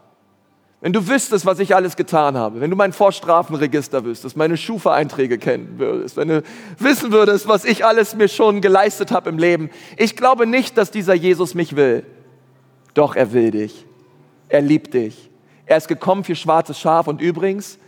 Wenn 0.80 0.92
du 0.92 1.06
wüsstest, 1.06 1.46
was 1.46 1.60
ich 1.60 1.76
alles 1.76 1.94
getan 1.94 2.36
habe, 2.36 2.60
wenn 2.60 2.68
du 2.68 2.74
mein 2.74 2.92
Vorstrafenregister 2.92 4.04
wüsstest, 4.04 4.36
meine 4.36 4.56
Schufa-Einträge 4.56 5.38
kennen 5.38 5.78
würdest, 5.78 6.16
wenn 6.16 6.26
du 6.26 6.42
wissen 6.78 7.12
würdest, 7.12 7.46
was 7.46 7.64
ich 7.64 7.84
alles 7.84 8.16
mir 8.16 8.26
schon 8.26 8.60
geleistet 8.60 9.12
habe 9.12 9.30
im 9.30 9.38
Leben. 9.38 9.70
Ich 9.96 10.16
glaube 10.16 10.44
nicht, 10.44 10.76
dass 10.76 10.90
dieser 10.90 11.14
Jesus 11.14 11.54
mich 11.54 11.76
will. 11.76 12.04
Doch 12.94 13.14
er 13.14 13.32
will 13.32 13.52
dich. 13.52 13.86
Er 14.48 14.60
liebt 14.60 14.94
dich. 14.94 15.30
Er 15.66 15.76
ist 15.76 15.86
gekommen 15.86 16.24
für 16.24 16.34
schwarzes 16.34 16.80
Schaf 16.80 17.06
und 17.06 17.20
übrigens, 17.20 17.78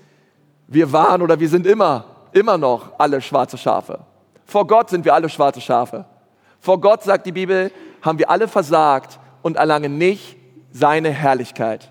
wir 0.68 0.92
waren 0.92 1.20
oder 1.20 1.40
wir 1.40 1.48
sind 1.48 1.66
immer, 1.66 2.04
immer 2.30 2.58
noch 2.58 2.92
alle 2.98 3.20
schwarze 3.20 3.58
Schafe. 3.58 3.98
Vor 4.44 4.68
Gott 4.68 4.90
sind 4.90 5.04
wir 5.04 5.14
alle 5.14 5.28
schwarze 5.28 5.60
Schafe. 5.60 6.04
Vor 6.60 6.80
Gott, 6.80 7.02
sagt 7.02 7.26
die 7.26 7.32
Bibel, 7.32 7.72
haben 8.04 8.18
wir 8.18 8.30
alle 8.30 8.48
versagt 8.48 9.18
und 9.42 9.56
erlangen 9.56 9.96
nicht 9.96 10.36
seine 10.70 11.10
Herrlichkeit. 11.10 11.90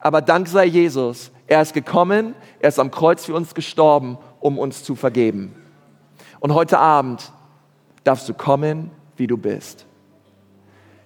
Aber 0.00 0.20
dank 0.20 0.48
sei 0.48 0.64
Jesus, 0.64 1.30
er 1.46 1.62
ist 1.62 1.72
gekommen, 1.72 2.34
er 2.58 2.68
ist 2.68 2.80
am 2.80 2.90
Kreuz 2.90 3.24
für 3.24 3.34
uns 3.34 3.54
gestorben, 3.54 4.18
um 4.40 4.58
uns 4.58 4.82
zu 4.82 4.96
vergeben. 4.96 5.54
Und 6.40 6.52
heute 6.52 6.78
Abend 6.78 7.32
darfst 8.02 8.28
du 8.28 8.34
kommen, 8.34 8.90
wie 9.16 9.28
du 9.28 9.36
bist. 9.36 9.86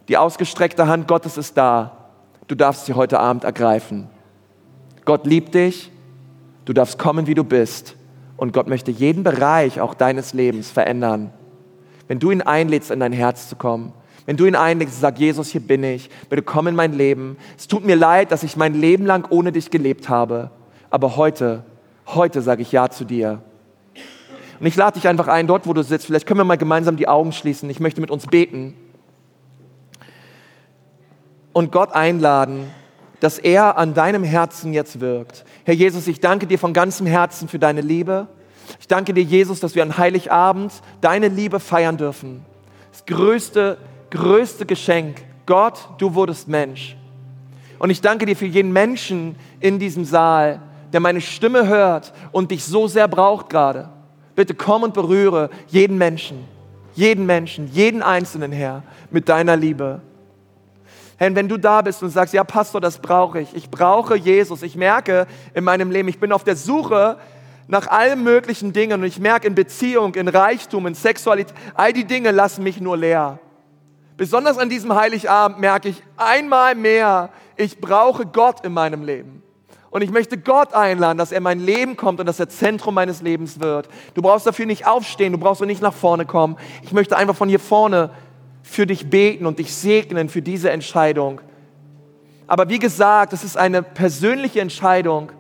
Die 0.08 0.16
ausgestreckte 0.16 0.88
Hand 0.88 1.06
Gottes 1.06 1.36
ist 1.36 1.56
da. 1.56 2.08
Du 2.46 2.54
darfst 2.54 2.86
sie 2.86 2.94
heute 2.94 3.20
Abend 3.20 3.44
ergreifen. 3.44 4.08
Gott 5.04 5.26
liebt 5.26 5.54
dich. 5.54 5.92
Du 6.64 6.72
darfst 6.72 6.98
kommen, 6.98 7.26
wie 7.26 7.34
du 7.34 7.44
bist. 7.44 7.94
Und 8.36 8.52
Gott 8.52 8.68
möchte 8.68 8.90
jeden 8.90 9.22
Bereich 9.22 9.80
auch 9.80 9.94
deines 9.94 10.32
Lebens 10.32 10.70
verändern. 10.70 11.32
Wenn 12.08 12.18
du 12.18 12.30
ihn 12.30 12.42
einlädst, 12.42 12.90
in 12.90 13.00
dein 13.00 13.12
Herz 13.12 13.48
zu 13.48 13.56
kommen, 13.56 13.92
wenn 14.26 14.36
du 14.36 14.46
ihn 14.46 14.54
einlegst 14.54 14.94
und 14.94 15.00
sagst, 15.00 15.20
Jesus, 15.20 15.48
hier 15.48 15.60
bin 15.60 15.82
ich, 15.82 16.10
bitte 16.28 16.42
komm 16.42 16.66
in 16.66 16.74
mein 16.74 16.92
Leben. 16.92 17.36
Es 17.56 17.68
tut 17.68 17.84
mir 17.84 17.96
leid, 17.96 18.32
dass 18.32 18.42
ich 18.42 18.56
mein 18.56 18.74
Leben 18.74 19.06
lang 19.06 19.26
ohne 19.30 19.52
dich 19.52 19.70
gelebt 19.70 20.08
habe, 20.08 20.50
aber 20.90 21.16
heute, 21.16 21.64
heute 22.06 22.42
sage 22.42 22.62
ich 22.62 22.72
Ja 22.72 22.90
zu 22.90 23.04
dir. 23.04 23.42
Und 24.58 24.66
ich 24.66 24.76
lade 24.76 24.98
dich 24.98 25.08
einfach 25.08 25.28
ein, 25.28 25.46
dort 25.46 25.66
wo 25.66 25.72
du 25.72 25.82
sitzt, 25.82 26.06
vielleicht 26.06 26.26
können 26.26 26.40
wir 26.40 26.44
mal 26.44 26.58
gemeinsam 26.58 26.96
die 26.96 27.08
Augen 27.08 27.32
schließen. 27.32 27.70
Ich 27.70 27.80
möchte 27.80 28.00
mit 28.00 28.10
uns 28.10 28.26
beten 28.26 28.74
und 31.52 31.72
Gott 31.72 31.92
einladen, 31.92 32.70
dass 33.20 33.38
er 33.38 33.76
an 33.76 33.94
deinem 33.94 34.24
Herzen 34.24 34.72
jetzt 34.72 35.00
wirkt. 35.00 35.44
Herr 35.64 35.74
Jesus, 35.74 36.06
ich 36.06 36.20
danke 36.20 36.46
dir 36.46 36.58
von 36.58 36.72
ganzem 36.72 37.06
Herzen 37.06 37.48
für 37.48 37.58
deine 37.58 37.80
Liebe. 37.80 38.28
Ich 38.78 38.88
danke 38.88 39.12
dir, 39.12 39.22
Jesus, 39.22 39.60
dass 39.60 39.74
wir 39.74 39.82
an 39.82 39.98
Heiligabend 39.98 40.72
deine 41.00 41.28
Liebe 41.28 41.60
feiern 41.60 41.96
dürfen. 41.96 42.44
Das 42.92 43.04
größte 43.04 43.78
größte 44.10 44.66
Geschenk. 44.66 45.22
Gott, 45.46 45.88
du 45.98 46.14
wurdest 46.14 46.48
Mensch. 46.48 46.96
Und 47.78 47.90
ich 47.90 48.00
danke 48.00 48.26
dir 48.26 48.36
für 48.36 48.46
jeden 48.46 48.72
Menschen 48.72 49.36
in 49.58 49.78
diesem 49.78 50.04
Saal, 50.04 50.60
der 50.92 51.00
meine 51.00 51.20
Stimme 51.20 51.66
hört 51.66 52.12
und 52.30 52.50
dich 52.50 52.64
so 52.64 52.86
sehr 52.88 53.08
braucht 53.08 53.48
gerade. 53.48 53.88
Bitte 54.34 54.54
komm 54.54 54.82
und 54.82 54.94
berühre 54.94 55.50
jeden 55.68 55.96
Menschen, 55.96 56.44
jeden 56.94 57.26
Menschen, 57.26 57.68
jeden 57.72 58.02
Einzelnen, 58.02 58.52
Herr, 58.52 58.82
mit 59.10 59.28
deiner 59.28 59.56
Liebe. 59.56 60.02
Herr, 61.16 61.34
wenn 61.34 61.48
du 61.48 61.56
da 61.56 61.82
bist 61.82 62.02
und 62.02 62.10
sagst, 62.10 62.34
ja, 62.34 62.44
Pastor, 62.44 62.80
das 62.80 62.98
brauche 62.98 63.40
ich. 63.40 63.54
Ich 63.54 63.70
brauche 63.70 64.16
Jesus. 64.16 64.62
Ich 64.62 64.76
merke 64.76 65.26
in 65.54 65.64
meinem 65.64 65.90
Leben, 65.90 66.08
ich 66.08 66.20
bin 66.20 66.32
auf 66.32 66.44
der 66.44 66.56
Suche 66.56 67.16
nach 67.66 67.86
allen 67.86 68.22
möglichen 68.22 68.72
Dingen 68.72 69.00
und 69.00 69.06
ich 69.06 69.18
merke 69.18 69.46
in 69.46 69.54
Beziehung, 69.54 70.14
in 70.16 70.28
Reichtum, 70.28 70.86
in 70.86 70.94
Sexualität, 70.94 71.54
all 71.74 71.92
die 71.92 72.04
Dinge 72.04 72.30
lassen 72.30 72.62
mich 72.64 72.80
nur 72.80 72.96
leer. 72.96 73.38
Besonders 74.20 74.58
an 74.58 74.68
diesem 74.68 74.94
Heiligabend 74.94 75.60
merke 75.60 75.88
ich 75.88 76.02
einmal 76.18 76.74
mehr, 76.74 77.30
ich 77.56 77.80
brauche 77.80 78.26
Gott 78.26 78.62
in 78.66 78.74
meinem 78.74 79.02
Leben. 79.02 79.42
Und 79.88 80.02
ich 80.02 80.10
möchte 80.10 80.36
Gott 80.36 80.74
einladen, 80.74 81.16
dass 81.16 81.32
er 81.32 81.38
in 81.38 81.42
mein 81.42 81.58
Leben 81.58 81.96
kommt 81.96 82.20
und 82.20 82.26
dass 82.26 82.38
er 82.38 82.50
Zentrum 82.50 82.96
meines 82.96 83.22
Lebens 83.22 83.60
wird. 83.60 83.88
Du 84.12 84.20
brauchst 84.20 84.46
dafür 84.46 84.66
nicht 84.66 84.86
aufstehen, 84.86 85.32
du 85.32 85.38
brauchst 85.38 85.62
auch 85.62 85.66
nicht 85.66 85.80
nach 85.80 85.94
vorne 85.94 86.26
kommen. 86.26 86.58
Ich 86.82 86.92
möchte 86.92 87.16
einfach 87.16 87.34
von 87.34 87.48
hier 87.48 87.58
vorne 87.58 88.10
für 88.62 88.86
dich 88.86 89.08
beten 89.08 89.46
und 89.46 89.58
dich 89.58 89.74
segnen 89.74 90.28
für 90.28 90.42
diese 90.42 90.70
Entscheidung. 90.70 91.40
Aber 92.46 92.68
wie 92.68 92.78
gesagt, 92.78 93.32
es 93.32 93.42
ist 93.42 93.56
eine 93.56 93.82
persönliche 93.82 94.60
Entscheidung, 94.60 95.32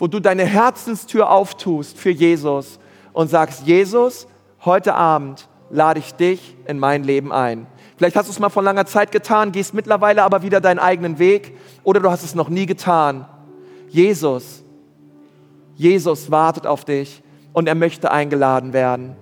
wo 0.00 0.08
du 0.08 0.18
deine 0.18 0.44
Herzenstür 0.44 1.30
auftust 1.30 1.96
für 1.96 2.10
Jesus 2.10 2.80
und 3.12 3.30
sagst, 3.30 3.64
Jesus, 3.64 4.26
heute 4.64 4.96
Abend 4.96 5.48
lade 5.70 6.00
ich 6.00 6.14
dich 6.14 6.56
in 6.66 6.80
mein 6.80 7.04
Leben 7.04 7.30
ein. 7.30 7.68
Vielleicht 7.98 8.14
hast 8.14 8.28
du 8.28 8.32
es 8.32 8.38
mal 8.38 8.48
vor 8.48 8.62
langer 8.62 8.86
Zeit 8.86 9.10
getan, 9.10 9.50
gehst 9.50 9.74
mittlerweile 9.74 10.22
aber 10.22 10.42
wieder 10.42 10.60
deinen 10.60 10.78
eigenen 10.78 11.18
Weg 11.18 11.58
oder 11.82 11.98
du 11.98 12.08
hast 12.08 12.22
es 12.22 12.36
noch 12.36 12.48
nie 12.48 12.64
getan. 12.64 13.26
Jesus, 13.88 14.62
Jesus 15.74 16.30
wartet 16.30 16.64
auf 16.64 16.84
dich 16.84 17.24
und 17.52 17.66
er 17.66 17.74
möchte 17.74 18.12
eingeladen 18.12 18.72
werden. 18.72 19.16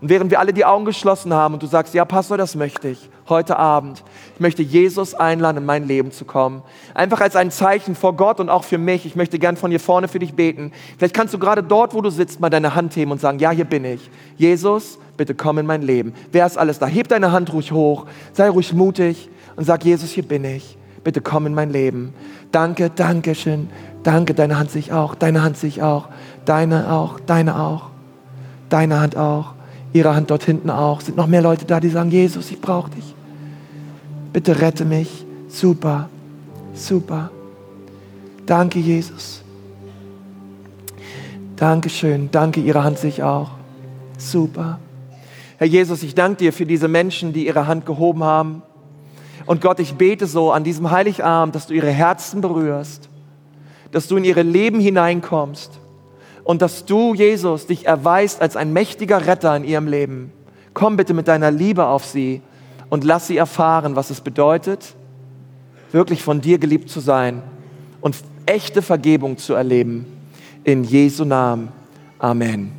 Und 0.00 0.08
während 0.08 0.30
wir 0.30 0.40
alle 0.40 0.54
die 0.54 0.64
Augen 0.64 0.86
geschlossen 0.86 1.34
haben 1.34 1.52
und 1.52 1.62
du 1.62 1.66
sagst, 1.66 1.92
ja, 1.92 2.06
Pastor, 2.06 2.38
das 2.38 2.54
möchte 2.54 2.88
ich 2.88 3.10
heute 3.28 3.58
Abend. 3.58 4.02
Ich 4.34 4.40
möchte 4.40 4.62
Jesus 4.62 5.14
einladen, 5.14 5.58
in 5.58 5.64
mein 5.64 5.86
Leben 5.86 6.10
zu 6.10 6.24
kommen. 6.24 6.62
Einfach 6.92 7.20
als 7.20 7.36
ein 7.36 7.50
Zeichen 7.50 7.94
vor 7.94 8.16
Gott 8.16 8.40
und 8.40 8.48
auch 8.48 8.64
für 8.64 8.78
mich. 8.78 9.06
Ich 9.06 9.14
möchte 9.14 9.38
gern 9.38 9.56
von 9.56 9.70
hier 9.70 9.80
vorne 9.80 10.08
für 10.08 10.18
dich 10.18 10.34
beten. 10.34 10.72
Vielleicht 10.98 11.14
kannst 11.14 11.32
du 11.34 11.38
gerade 11.38 11.62
dort, 11.62 11.94
wo 11.94 12.00
du 12.00 12.10
sitzt, 12.10 12.40
mal 12.40 12.50
deine 12.50 12.74
Hand 12.74 12.96
heben 12.96 13.12
und 13.12 13.20
sagen, 13.20 13.38
ja, 13.38 13.50
hier 13.50 13.64
bin 13.64 13.84
ich. 13.84 14.10
Jesus, 14.36 14.98
bitte 15.16 15.34
komm 15.34 15.58
in 15.58 15.66
mein 15.66 15.82
Leben. 15.82 16.14
Wer 16.32 16.46
ist 16.46 16.58
alles 16.58 16.80
da? 16.80 16.86
Heb 16.86 17.08
deine 17.08 17.30
Hand 17.30 17.52
ruhig 17.52 17.70
hoch. 17.70 18.06
Sei 18.32 18.48
ruhig 18.48 18.72
mutig 18.72 19.28
und 19.54 19.64
sag, 19.64 19.84
Jesus, 19.84 20.10
hier 20.10 20.24
bin 20.24 20.44
ich. 20.44 20.76
Bitte 21.04 21.20
komm 21.20 21.46
in 21.46 21.54
mein 21.54 21.70
Leben. 21.70 22.12
Danke, 22.50 22.90
danke 22.90 23.34
schön. 23.34 23.68
Danke, 24.02 24.34
deine 24.34 24.58
Hand 24.58 24.70
sich 24.70 24.92
auch. 24.92 25.14
Deine 25.14 25.42
Hand 25.42 25.56
sich 25.56 25.82
auch. 25.82 26.08
Deine 26.44 26.92
auch. 26.92 27.20
Deine 27.20 27.60
auch. 27.60 27.90
Deine 28.68 29.00
Hand 29.00 29.16
auch 29.16 29.54
ihre 29.94 30.14
Hand 30.14 30.30
dort 30.30 30.44
hinten 30.44 30.68
auch. 30.68 31.00
Sind 31.00 31.16
noch 31.16 31.28
mehr 31.28 31.40
Leute 31.40 31.64
da, 31.64 31.80
die 31.80 31.88
sagen, 31.88 32.10
Jesus, 32.10 32.50
ich 32.50 32.60
brauche 32.60 32.90
dich. 32.90 33.14
Bitte 34.34 34.60
rette 34.60 34.84
mich. 34.84 35.24
Super, 35.46 36.08
super. 36.74 37.30
Danke, 38.44 38.80
Jesus. 38.80 39.44
Dankeschön. 41.54 42.28
Danke, 42.32 42.58
ihre 42.58 42.82
Hand 42.82 42.98
sich 42.98 43.22
auch. 43.22 43.50
Super. 44.18 44.80
Herr 45.56 45.68
Jesus, 45.68 46.02
ich 46.02 46.16
danke 46.16 46.38
dir 46.38 46.52
für 46.52 46.66
diese 46.66 46.88
Menschen, 46.88 47.32
die 47.32 47.46
ihre 47.46 47.68
Hand 47.68 47.86
gehoben 47.86 48.24
haben. 48.24 48.62
Und 49.46 49.60
Gott, 49.60 49.78
ich 49.78 49.94
bete 49.94 50.26
so 50.26 50.50
an 50.50 50.64
diesem 50.64 50.90
Heiligabend, 50.90 51.54
dass 51.54 51.68
du 51.68 51.74
ihre 51.74 51.90
Herzen 51.90 52.40
berührst, 52.40 53.08
dass 53.92 54.08
du 54.08 54.16
in 54.16 54.24
ihre 54.24 54.42
Leben 54.42 54.80
hineinkommst 54.80 55.78
und 56.42 56.60
dass 56.60 56.84
du, 56.86 57.14
Jesus, 57.14 57.68
dich 57.68 57.86
erweist 57.86 58.42
als 58.42 58.56
ein 58.56 58.72
mächtiger 58.72 59.28
Retter 59.28 59.56
in 59.56 59.62
ihrem 59.62 59.86
Leben. 59.86 60.32
Komm 60.72 60.96
bitte 60.96 61.14
mit 61.14 61.28
deiner 61.28 61.52
Liebe 61.52 61.86
auf 61.86 62.04
sie 62.04 62.42
und 62.94 63.02
lass 63.02 63.26
sie 63.26 63.36
erfahren, 63.36 63.96
was 63.96 64.10
es 64.10 64.20
bedeutet, 64.20 64.94
wirklich 65.90 66.22
von 66.22 66.40
dir 66.40 66.58
geliebt 66.58 66.88
zu 66.88 67.00
sein 67.00 67.42
und 68.00 68.14
echte 68.46 68.82
Vergebung 68.82 69.36
zu 69.36 69.54
erleben. 69.54 70.06
In 70.62 70.84
Jesu 70.84 71.24
Namen. 71.24 71.70
Amen. 72.20 72.70